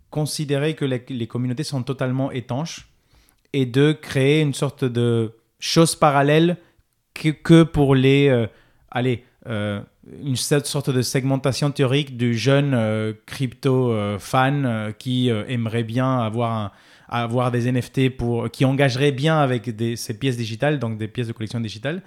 [0.09, 2.89] considérer que les, communautés sont totalement étanches
[3.53, 6.57] et de créer une sorte de chose parallèle
[7.13, 8.27] que, que pour les...
[8.27, 8.47] Euh,
[8.91, 9.81] allez, euh,
[10.21, 16.73] une sorte de segmentation théorique du jeune crypto fan qui aimerait bien avoir,
[17.07, 21.27] avoir des NFT pour, qui engagerait bien avec des, ces pièces digitales, donc des pièces
[21.27, 22.01] de collection digitale.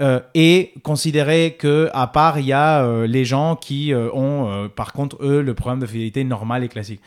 [0.00, 4.68] Euh, et considérer que à part il y a euh, les gens qui euh, ont
[4.74, 7.00] par contre eux le programme de fidélité normal et classique.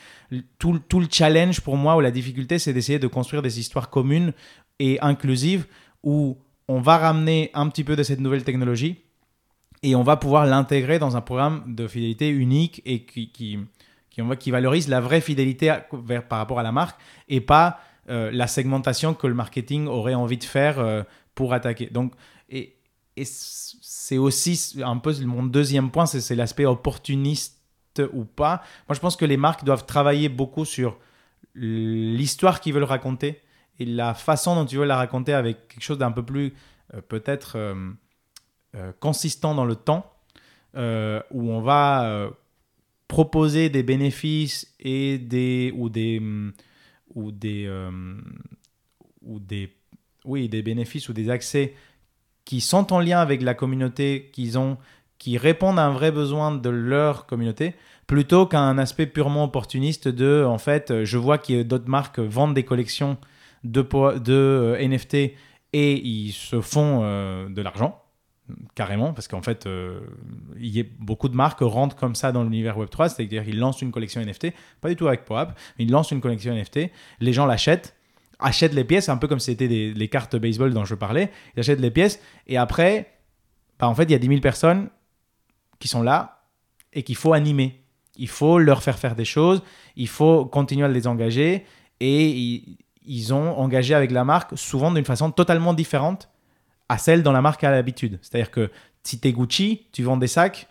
[0.58, 3.90] Tout, tout le challenge pour moi ou la difficulté c'est d'essayer de construire des histoires
[3.90, 4.32] communes
[4.80, 5.66] et inclusives
[6.02, 6.38] où
[6.70, 9.04] on va ramener un petit peu de cette nouvelle technologie
[9.84, 13.60] et on va pouvoir l'intégrer dans un programme de fidélité unique et qui, qui,
[14.10, 15.76] qui, qui valorise la vraie fidélité
[16.30, 20.46] par rapport à la marque et pas la segmentation que le marketing aurait envie de
[20.46, 21.88] faire pour attaquer.
[21.88, 22.14] Donc,
[23.18, 27.58] et c'est aussi un peu mon deuxième point, c'est l'aspect opportuniste
[28.14, 28.62] ou pas.
[28.88, 31.00] Moi, je pense que les marques doivent travailler beaucoup sur
[31.56, 33.42] l'histoire qu'ils veulent raconter
[33.80, 36.54] et la façon dont ils veulent la raconter avec quelque chose d'un peu plus
[36.94, 37.92] euh, peut-être euh,
[38.76, 40.14] euh, consistant dans le temps,
[40.76, 42.30] où on va
[43.08, 46.22] proposer des bénéfices et des ou des
[47.16, 47.68] ou des
[49.24, 49.74] ou des
[50.24, 51.74] oui des bénéfices ou des accès
[52.48, 54.78] qui sont en lien avec la communauté qu'ils ont,
[55.18, 57.76] qui répondent à un vrai besoin de leur communauté,
[58.08, 62.64] plutôt qu'un aspect purement opportuniste de, en fait, je vois que d'autres marques vendent des
[62.64, 63.18] collections
[63.66, 65.16] de, de euh, NFT
[65.74, 68.02] et ils se font euh, de l'argent.
[68.76, 70.00] carrément, parce qu'en fait, euh,
[70.58, 73.82] il y a beaucoup de marques rentrent comme ça dans l'univers Web3, c'est-à-dire qu'ils lancent
[73.82, 77.34] une collection NFT, pas du tout avec PoApp, mais ils lancent une collection NFT, les
[77.34, 77.97] gens l'achètent,
[78.40, 81.80] achètent les pièces, un peu comme c'était les cartes baseball dont je parlais, ils achètent
[81.80, 83.14] les pièces, et après,
[83.80, 84.90] bah, en fait, il y a 10 000 personnes
[85.80, 86.44] qui sont là
[86.94, 87.82] et qu'il faut animer.
[88.16, 89.62] Il faut leur faire faire des choses,
[89.96, 91.66] il faut continuer à les engager,
[92.00, 92.78] et ils,
[93.08, 96.30] ils ont engagé avec la marque souvent d'une façon totalement différente
[96.90, 98.20] à celle dont la marque a l'habitude.
[98.22, 98.70] C'est-à-dire que
[99.04, 100.68] si tu es Gucci, tu vends des sacs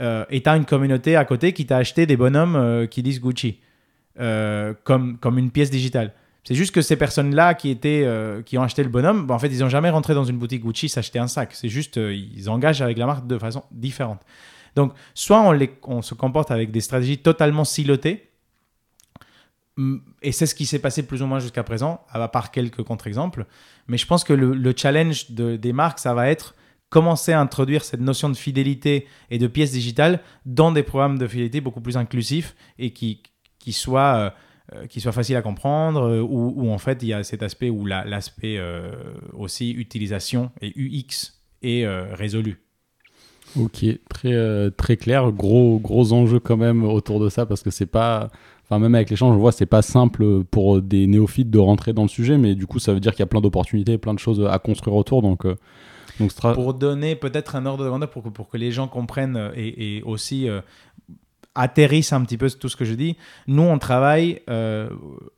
[0.00, 3.02] euh, et tu as une communauté à côté qui t'a acheté des bonhommes euh, qui
[3.02, 3.58] disent Gucci
[4.18, 6.12] euh, comme, comme une pièce digitale.
[6.44, 8.06] C'est juste que ces personnes-là qui, étaient,
[8.46, 10.62] qui ont acheté le bonhomme, bah, en fait, ils n'ont jamais rentré dans une boutique
[10.62, 11.54] Gucci s'acheter un sac.
[11.54, 14.22] C'est juste, ils engagent avec la marque de façon différente.
[14.74, 18.30] Donc, soit on se comporte avec des stratégies totalement silotées,
[20.22, 23.46] et c'est ce qui s'est passé plus ou moins jusqu'à présent, à part quelques contre-exemples.
[23.88, 26.54] Mais je pense que le, challenge des marques, ça va être
[26.90, 31.26] commencer à introduire cette notion de fidélité et de pièces digitales dans des programmes de
[31.26, 33.22] fidélité beaucoup plus inclusifs et qui,
[33.60, 34.30] qui soient euh,
[34.88, 37.86] qui soit facile à comprendre, euh, où, en fait il y a cet aspect où
[37.86, 38.90] l'aspect euh,
[39.32, 42.60] aussi utilisation et UX est résolu.
[43.58, 47.86] Ok, très, très clair, gros, gros enjeu quand même autour de ça parce que c'est
[47.86, 48.30] pas,
[48.70, 52.02] Enfin, même avec l'échange, je vois, c'est pas simple pour des néophytes de rentrer dans
[52.02, 54.20] le sujet, mais du coup, ça veut dire qu'il y a plein d'opportunités, plein de
[54.20, 55.22] choses à construire autour.
[55.22, 55.56] Donc, euh,
[56.20, 59.36] donc Pour donner peut-être un ordre de grandeur, pour que, pour que les gens comprennent
[59.36, 60.60] euh, et, aussi euh,
[61.54, 64.40] atterrissent un petit peu tout ce que je dis, nous, on travaille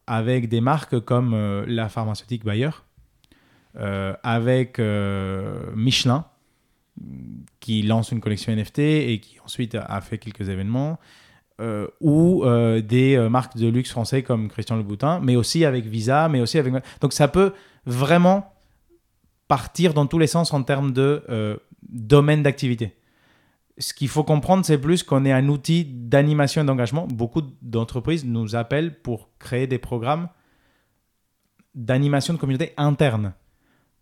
[0.07, 2.71] avec des marques comme la pharmaceutique Bayer,
[3.75, 4.79] avec
[5.75, 6.27] Michelin,
[7.61, 10.99] qui lance une collection NFT et qui ensuite a fait quelques événements.
[11.63, 15.85] Euh, ou euh, des euh, marques de luxe français comme Christian Louboutin, mais aussi avec
[15.85, 16.73] Visa, mais aussi avec...
[17.01, 17.53] Donc ça peut
[17.87, 18.53] vraiment
[19.47, 22.97] partir dans tous les sens en termes de domaine d'activité.
[23.79, 27.07] Ce qu'il faut comprendre, c'est plus qu'on est un outil d'animation et d'engagement.
[27.07, 30.29] Beaucoup d'entreprises nous appellent pour créer des programmes
[31.75, 33.33] d'animation de communauté interne.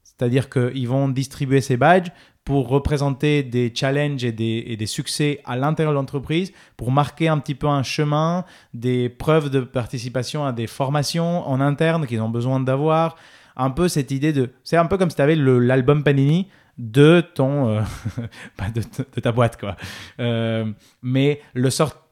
[0.03, 2.11] C'est-à-dire qu'ils vont distribuer ces badges
[2.45, 7.55] pour représenter des challenges et des, succès à l'intérieur de l'entreprise, pour marquer un petit
[7.55, 8.45] peu un chemin,
[8.75, 13.17] des preuves de participation à des formations en interne qu'ils ont besoin d'avoir.
[13.57, 14.51] Un peu cette idée de...
[14.65, 16.49] C'est un peu comme si tu avais l'album Panini
[16.81, 17.69] de ton...
[17.69, 17.81] Euh,
[18.75, 19.77] de, ta boîte, quoi.
[20.19, 20.67] Euh,
[21.03, 22.07] mais le sort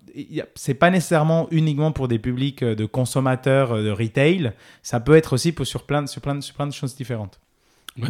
[0.57, 4.53] c'est pas nécessairement uniquement pour des publics de consommateurs de retail,
[4.83, 7.39] ça peut être aussi pour, sur, plein, sur, plein, sur plein de choses différentes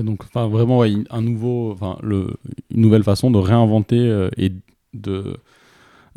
[0.02, 2.34] donc, enfin, vraiment, un nouveau, enfin, le,
[2.70, 4.52] une nouvelle façon de réinventer euh, et
[4.94, 5.36] de,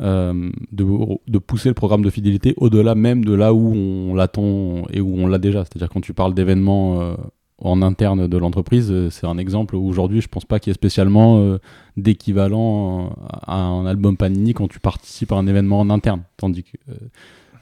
[0.00, 5.00] euh, de, pousser le programme de fidélité au-delà même de là où on l'attend et
[5.00, 5.64] où on l'a déjà.
[5.64, 7.14] C'est-à-dire quand tu parles d'événements euh,
[7.62, 10.74] en interne de l'entreprise, c'est un exemple où aujourd'hui, je pense pas qu'il y ait
[10.74, 11.58] spécialement
[11.96, 13.14] d'équivalent
[13.46, 16.22] à un album Panini quand tu participes à un événement en interne.
[16.36, 16.76] Tandis que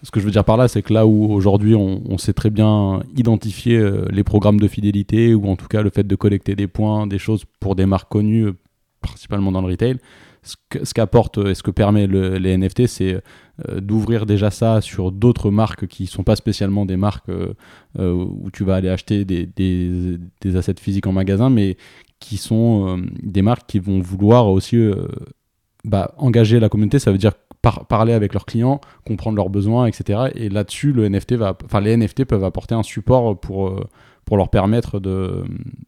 [0.03, 2.51] ce que je veux dire par là, c'est que là où aujourd'hui on, sait très
[2.51, 6.55] bien identifier euh, les programmes de fidélité ou en tout cas le fait de collecter
[6.55, 8.57] des points, des choses pour des marques connues, euh,
[9.01, 9.97] principalement dans le retail,
[10.43, 13.21] ce qu'apporte et ce que permet les NFT, c'est euh,
[13.81, 17.31] d'ouvrir déjà ça sur d'autres marques qui ne sont pas spécialement des marques
[17.99, 21.77] où tu vas aller acheter des, des, assets physiques en magasin, mais
[22.19, 24.91] qui sont des marques qui vont vouloir aussi
[25.85, 26.99] bah, engager la communauté.
[26.99, 27.33] Ça veut dire
[27.89, 30.31] parler avec leurs clients, comprendre leurs besoins, etc.
[30.35, 33.87] Et là-dessus, le NFT va, enfin, les NFT peuvent apporter un support pour, euh,
[34.25, 35.01] pour leur permettre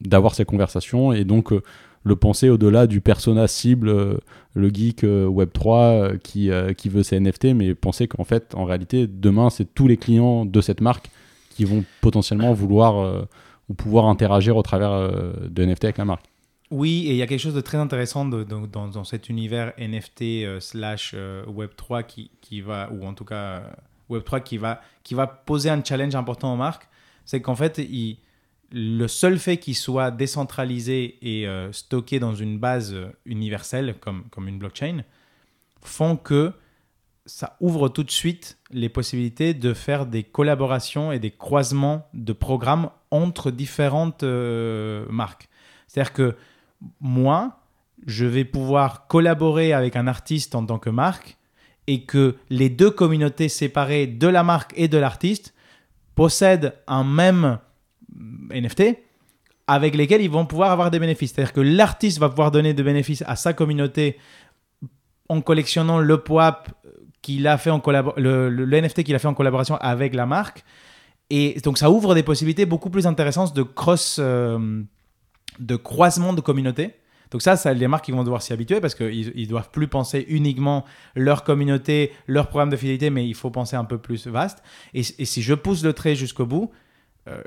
[0.01, 1.63] d'avoir ces conversations et donc euh,
[2.05, 4.19] le penser au-delà du persona cible, euh,
[4.55, 9.49] le geek Web3 qui, qui veut ces NFT, mais penser qu'en fait, en réalité, demain,
[9.49, 11.11] c'est tous les clients de cette marque
[11.51, 13.25] qui vont potentiellement vouloir
[13.71, 15.11] ou pouvoir interagir au travers
[15.49, 16.27] de NFT avec la marque.
[16.73, 20.59] Oui, et il y a quelque chose de très intéressant dans, cet univers NFT euh,
[20.59, 23.71] slash euh, Web3 qui, qui, va, ou en tout cas euh,
[24.11, 26.89] Web3 qui va, qui va poser un challenge important aux marques,
[27.27, 28.17] c'est qu'en fait, il,
[28.73, 32.95] le seul fait qu'il soit décentralisé et stocké dans une base
[33.27, 35.05] universelle comme, comme une blockchain
[35.83, 36.53] font que
[37.27, 42.33] ça ouvre tout de suite les possibilités de faire des collaborations et des croisements de
[42.33, 45.49] programmes entre différentes marques.
[45.87, 46.37] C'est-à-dire que
[47.01, 47.61] moi,
[48.07, 51.37] je vais pouvoir collaborer avec un artiste en tant que marque
[51.87, 55.55] et que les deux communautés séparées de la marque et de l'artiste
[56.15, 57.59] possèdent un même
[58.51, 58.97] NFT
[59.67, 61.33] avec lesquels ils vont pouvoir avoir des bénéfices.
[61.33, 64.19] C'est-à-dire que l'artiste va pouvoir donner des bénéfices à sa communauté
[65.29, 66.69] en collectionnant le POAP
[67.23, 67.81] qu'il a fait en
[68.17, 70.65] le, le, NFT qu'il a fait en collaboration avec la marque.
[71.31, 74.83] Et donc ça ouvre des possibilités beaucoup plus intéressantes de cross, euh,
[75.59, 76.97] de croisement de communautés.
[77.31, 79.89] Donc ça, ça les marques ils vont devoir s'y habituer parce qu'ils ils doivent plus
[79.89, 80.85] penser uniquement
[81.15, 84.63] leur communauté, leur programme de fidélité, mais il faut penser un peu plus vaste.
[84.93, 86.71] Et, et si je pousse le trait jusqu'au bout,
[87.29, 87.43] euh,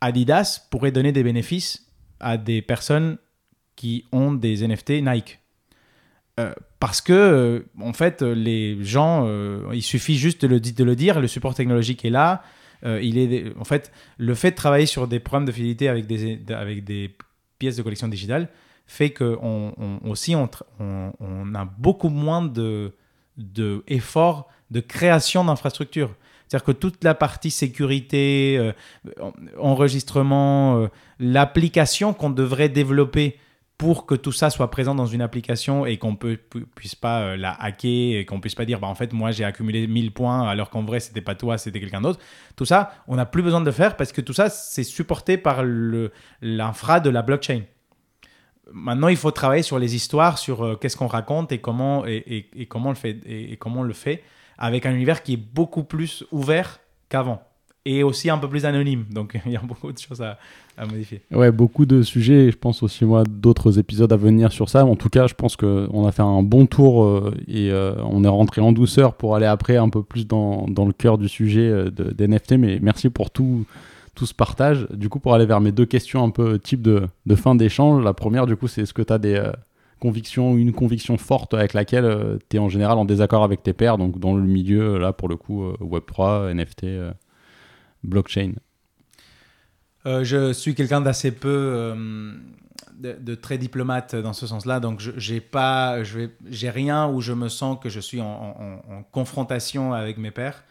[0.00, 1.86] Adidas pourrait donner des bénéfices
[2.20, 3.18] à des personnes
[3.76, 5.40] qui ont des NFT Nike.
[6.38, 11.20] Euh, parce que, euh, en fait, les gens, euh, il suffit juste de le, dire,
[11.20, 12.42] le support technologique est là.
[12.84, 16.40] il est, en fait, le fait de travailler sur des programmes de fidélité avec des,
[16.52, 17.16] avec des
[17.58, 18.48] pièces de collection digitale
[18.86, 22.94] fait qu'on on, aussi on, on, a beaucoup moins de,
[23.36, 23.84] de
[24.70, 26.14] de création d'infrastructures.
[26.48, 28.72] C'est-à-dire que toute la partie sécurité,
[29.58, 30.88] enregistrement,
[31.18, 33.36] l'application qu'on devrait développer
[33.78, 36.34] pour que tout ça soit présent dans une application et qu'on ne
[36.74, 39.44] puisse pas euh, la hacker et qu'on puisse pas dire bah en fait moi j'ai
[39.44, 42.18] accumulé 1000 points alors qu'en vrai c'était pas toi c'était quelqu'un d'autre.
[42.56, 45.38] Tout ça on n'a plus besoin de le faire parce que tout ça c'est supporté
[45.38, 45.62] par
[46.42, 47.62] l'infra de la blockchain.
[48.72, 52.66] Maintenant il faut travailler sur les histoires sur euh, qu'est-ce qu'on raconte et comment et,
[52.68, 54.24] comment le fait et, comment on le fait
[54.58, 57.42] avec un univers qui est beaucoup plus ouvert qu'avant
[57.84, 60.38] et aussi un peu plus anonyme donc il y a beaucoup de choses à,
[60.86, 61.22] modifier.
[61.32, 64.86] Ouais, beaucoup de sujets, je pense aussi moi d'autres épisodes à venir sur ça.
[64.86, 68.22] En tout cas, je pense qu'on a fait un bon tour euh, et euh, on
[68.22, 71.68] est rentré en douceur pour aller après un peu plus dans, le cœur du sujet
[71.68, 72.52] euh, des NFT.
[72.52, 73.66] Mais merci pour tout,
[74.14, 74.86] tout ce partage.
[74.92, 78.04] Du coup, pour aller vers mes deux questions un peu type de, de fin d'échange,
[78.04, 79.50] la première, du coup, c'est est-ce que tu as des
[79.98, 83.72] convictions ou une conviction forte avec laquelle tu es en général en désaccord avec tes
[83.72, 86.86] pairs, donc dans le milieu, là pour le coup, Web3, NFT,
[88.04, 88.52] blockchain
[90.06, 92.34] euh, je suis quelqu'un d'assez peu, euh,
[92.94, 97.78] de, très diplomate dans ce sens-là, donc j'ai pas, j'ai rien où je me sens
[97.80, 100.64] que je suis en, confrontation avec mes pairs.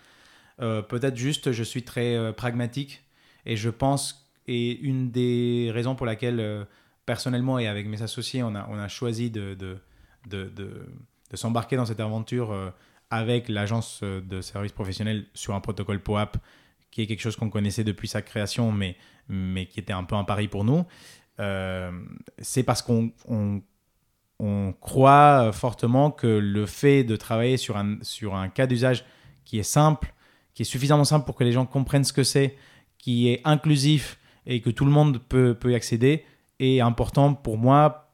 [0.59, 3.03] Euh, peut-être juste, je suis très pragmatique
[3.45, 6.65] et je pense et une des raisons pour laquelle
[7.07, 9.79] personnellement et avec mes associés, on a, on a choisi de, de,
[10.29, 12.55] de, de s'embarquer dans cette aventure
[13.09, 16.37] avec l'agence de services professionnels sur un protocole POAP
[16.91, 18.95] qui est quelque chose qu'on connaissait depuis sa création, mais,
[19.29, 20.85] mais qui était un peu un pari pour nous,
[21.39, 21.91] euh,
[22.39, 23.61] c'est parce qu'on on,
[24.39, 29.05] on croit fortement que le fait de travailler sur un, sur un cas d'usage
[29.45, 30.13] qui est simple,
[30.53, 32.57] qui est suffisamment simple pour que les gens comprennent ce que c'est,
[32.97, 36.25] qui est inclusif et que tout le monde peut, peut y accéder,
[36.59, 38.09] est important pour moi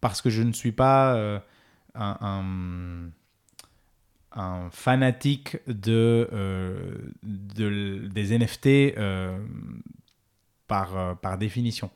[0.00, 1.38] parce que je ne suis pas euh,
[1.94, 3.10] un
[4.70, 9.38] fanatique de, euh, des NFT euh,
[10.66, 11.90] par, par définition.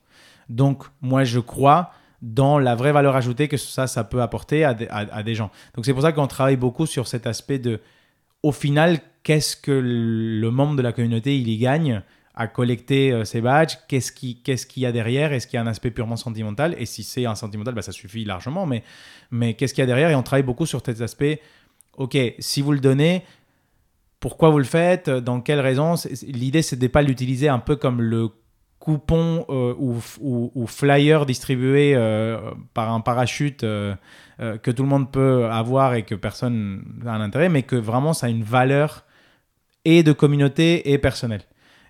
[0.48, 4.76] Donc, moi, je crois dans la vraie valeur ajoutée que ça, ça peut apporter à,
[4.90, 5.50] à, des gens.
[5.74, 7.80] Donc, c'est pour ça qu'on travaille beaucoup sur cet aspect de,
[8.42, 12.02] au final, qu'est-ce que le membre de la communauté, il y gagne
[12.35, 15.62] à collecter ces badges, qu'est-ce qu'il ce qu'il y a derrière, est-ce qu'il y a
[15.62, 18.82] un aspect purement sentimental, et si c'est un sentimental, bah, ça suffit largement, mais,
[19.30, 21.41] mais qu'est-ce qu'il y a derrière, et on travaille beaucoup sur cet aspect
[21.97, 23.24] ok, si vous le donnez,
[24.20, 25.11] pourquoi vous le faites?
[25.11, 25.95] Dans quelle raison?
[26.26, 28.28] L'idée, c'est de ne pas l'utiliser un peu comme le
[28.78, 32.39] coupon euh, ou, flyer distribué euh,
[32.74, 33.95] par un parachute euh,
[34.39, 38.12] que tout le monde peut avoir et que personne n'a un intérêt, mais que vraiment
[38.12, 39.05] ça a une valeur
[39.87, 41.43] et de communauté et personnelle.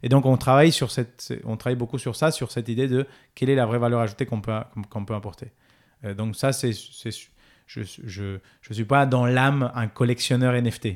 [0.04, 3.06] Et donc on travaille sur cette, on travaille beaucoup sur ça, sur cette idée de
[3.34, 4.52] quelle est la vraie valeur ajoutée qu'on peut,
[4.90, 5.50] qu'on peut apporter.
[6.16, 6.72] donc ça, c'est
[7.66, 10.88] je ne je, je suis pas dans l'âme un collectionneur NFT.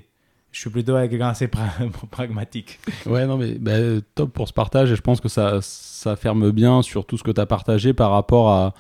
[0.53, 1.49] Je suis plutôt quelqu'un assez
[2.11, 2.79] pragmatique.
[3.07, 3.73] Ouais, non, mais bah,
[4.15, 7.23] top pour ce partage et je pense que ça, ça ferme bien sur tout ce
[7.23, 8.75] que tu as partagé par rapport à,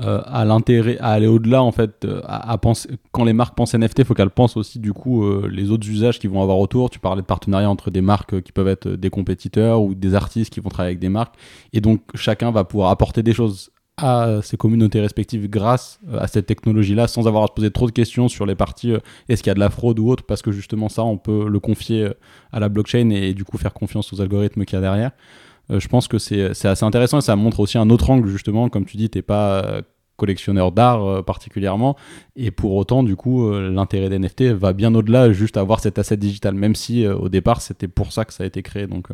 [0.00, 2.04] euh, à l'intérêt, à aller au-delà en fait.
[2.04, 5.48] Euh, à, penser, quand les marques pensent NFT, faut qu'elles pensent aussi du coup euh,
[5.50, 6.90] les autres usages qu'ils vont avoir autour.
[6.90, 10.52] Tu parlais de partenariat entre des marques qui peuvent être des compétiteurs ou des artistes
[10.52, 11.34] qui vont travailler avec des marques.
[11.72, 16.26] Et donc chacun va pouvoir apporter des choses à ces communautés respectives grâce euh, à
[16.26, 19.42] cette technologie-là sans avoir à se poser trop de questions sur les parties euh, est-ce
[19.42, 21.60] qu'il y a de la fraude ou autre parce que justement ça on peut le
[21.60, 22.12] confier euh,
[22.52, 25.12] à la blockchain et, du coup faire confiance aux algorithmes qu'il y a derrière.
[25.68, 28.84] Je pense que c'est assez intéressant et ça montre aussi un autre angle justement comme
[28.84, 29.80] tu dis t'es pas
[30.16, 31.96] collectionneur d'art particulièrement
[32.36, 36.16] et pour autant du coup l'intérêt des NFT va bien au-delà juste avoir cet asset
[36.16, 39.08] digital même si au départ c'était pour ça que ça a été créé donc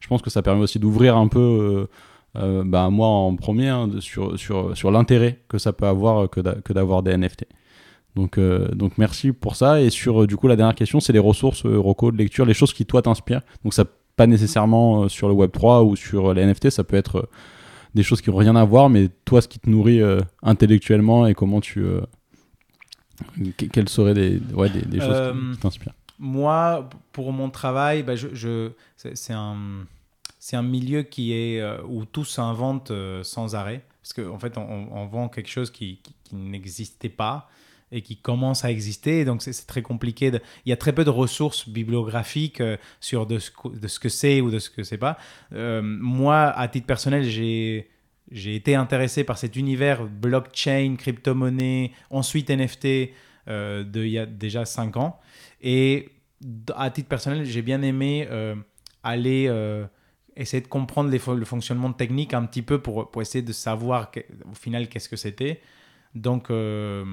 [0.00, 1.88] je pense que ça permet aussi d'ouvrir un peu
[2.36, 7.16] euh, bah, moi en premier, hein, sur, l'intérêt que ça peut avoir que d'avoir des
[7.16, 7.46] NFT.
[8.14, 9.80] Donc, euh, merci pour ça.
[9.80, 12.54] Et sur euh, du coup la dernière question, c'est les ressources Rocco de lecture, les
[12.54, 13.42] choses qui toi t'inspirent.
[13.62, 13.84] Donc ça
[14.16, 17.28] pas nécessairement sur le Web 3 ou sur les NFT, ça peut être
[17.94, 20.00] des choses qui n'ont rien à voir, mais toi ce qui te nourrit
[20.42, 21.84] intellectuellement et comment tu
[23.72, 25.94] quelles seraient des, ouais, des, des choses qui t'inspirent?
[26.18, 29.86] Moi, pour mon travail, bah, je, je c'est un
[30.52, 33.84] un milieu qui est euh, où tout s'invente euh, sans arrêt.
[34.02, 37.48] parce qu'en en fait, on, vend quelque chose qui, qui, n'existait pas
[37.92, 39.24] et qui commence à exister.
[39.24, 40.32] Donc, c'est très compliqué.
[40.64, 43.50] Il y a très peu de ressources bibliographiques euh, sur de ce,
[43.98, 45.18] que c'est ou de ce que c'est pas.
[45.52, 47.90] Euh, moi, à titre personnel, j'ai
[48.32, 53.12] j'ai été intéressé par cet univers blockchain, crypto-monnaie, ensuite NFT
[53.46, 55.20] euh, il y a déjà 5 ans.
[55.62, 56.08] Et
[56.74, 58.26] à titre personnel, j'ai bien aimé
[59.04, 59.48] aller
[60.34, 64.10] essayer de comprendre le fonctionnement technique un petit peu pour, pour essayer de savoir
[64.50, 65.60] au final qu'est-ce que c'était.
[66.16, 67.04] Donc, euh,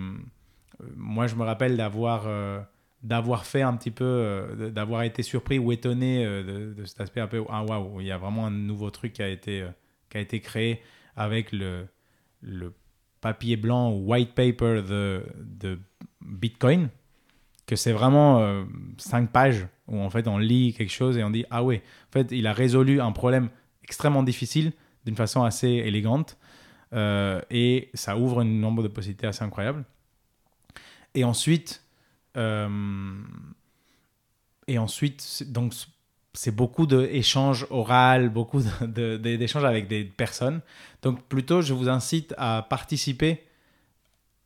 [0.95, 2.59] moi, je me rappelle d'avoir euh,
[3.01, 7.27] d'avoir fait un petit peu, euh, d'avoir été surpris ou étonné de, cet aspect un
[7.27, 9.65] peu, ah waouh, il y a vraiment un nouveau truc qui a été,
[10.09, 10.81] qui a été créé
[11.15, 11.85] avec le,
[12.41, 12.73] le
[13.19, 15.79] papier blanc ou white paper de, de
[16.21, 16.89] Bitcoin,
[17.65, 18.65] que c'est vraiment
[18.97, 22.11] cinq pages où en fait on lit quelque chose et on dit ah ouais, en
[22.11, 23.49] fait il a résolu un problème
[23.83, 24.71] extrêmement difficile
[25.05, 26.37] d'une façon assez élégante
[26.93, 29.83] euh, et ça ouvre un nombre de possibilités assez incroyables.
[31.15, 31.83] Et ensuite,
[32.37, 32.69] euh,
[34.67, 35.73] et ensuite donc
[36.33, 40.61] c'est beaucoup d'échanges oraux, beaucoup d'échanges avec des personnes.
[41.01, 43.43] Donc plutôt, je vous incite à participer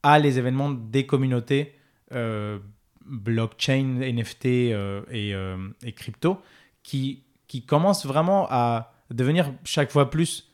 [0.03, 1.73] à les événements des communautés
[2.13, 2.59] euh,
[3.05, 6.41] blockchain, NFT euh, euh, et, crypto,
[6.83, 10.51] qui, qui commencent vraiment à devenir chaque fois plus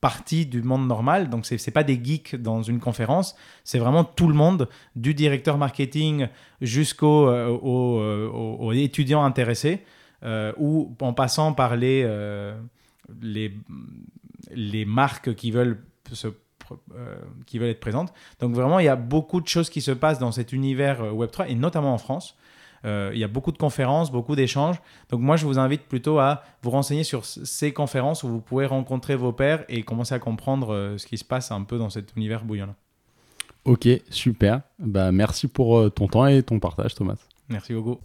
[0.00, 1.28] partie du monde normal.
[1.28, 5.14] Donc, ce n'est pas des geeks dans une conférence, c'est vraiment tout le monde, du
[5.14, 6.28] directeur marketing
[6.60, 9.84] jusqu'aux aux, étudiants intéressés,
[10.58, 12.02] ou en passant par les,
[13.20, 13.54] les,
[14.50, 15.82] les marques qui veulent
[16.94, 18.12] euh, qui veulent être présentes.
[18.38, 21.10] Donc vraiment, il y a beaucoup de choses qui se passent dans cet univers euh,
[21.10, 22.36] Web3 et notamment en France.
[22.84, 24.80] Euh, il y a beaucoup de conférences, beaucoup d'échanges.
[25.10, 28.66] Donc moi, je vous invite plutôt à vous renseigner sur ces conférences où vous pouvez
[28.66, 32.16] rencontrer vos pairs et commencer à comprendre ce qui se passe un peu dans cet
[32.16, 32.76] univers bouillonnant.
[33.64, 34.62] Ok, super.
[34.78, 37.16] Bah, merci pour ton temps et ton partage, Thomas.
[37.48, 37.98] Merci beaucoup.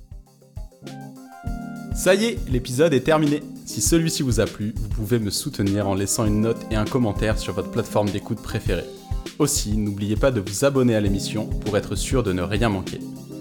[1.96, 3.42] Ça y est, l'épisode est terminé.
[3.66, 6.84] Si celui-ci vous a plu, vous pouvez me soutenir en laissant une note et un
[6.84, 8.84] commentaire sur votre plateforme d'écoute préférée.
[9.40, 13.00] Aussi, n'oubliez pas de vous abonner à l'émission pour être sûr de ne rien manquer.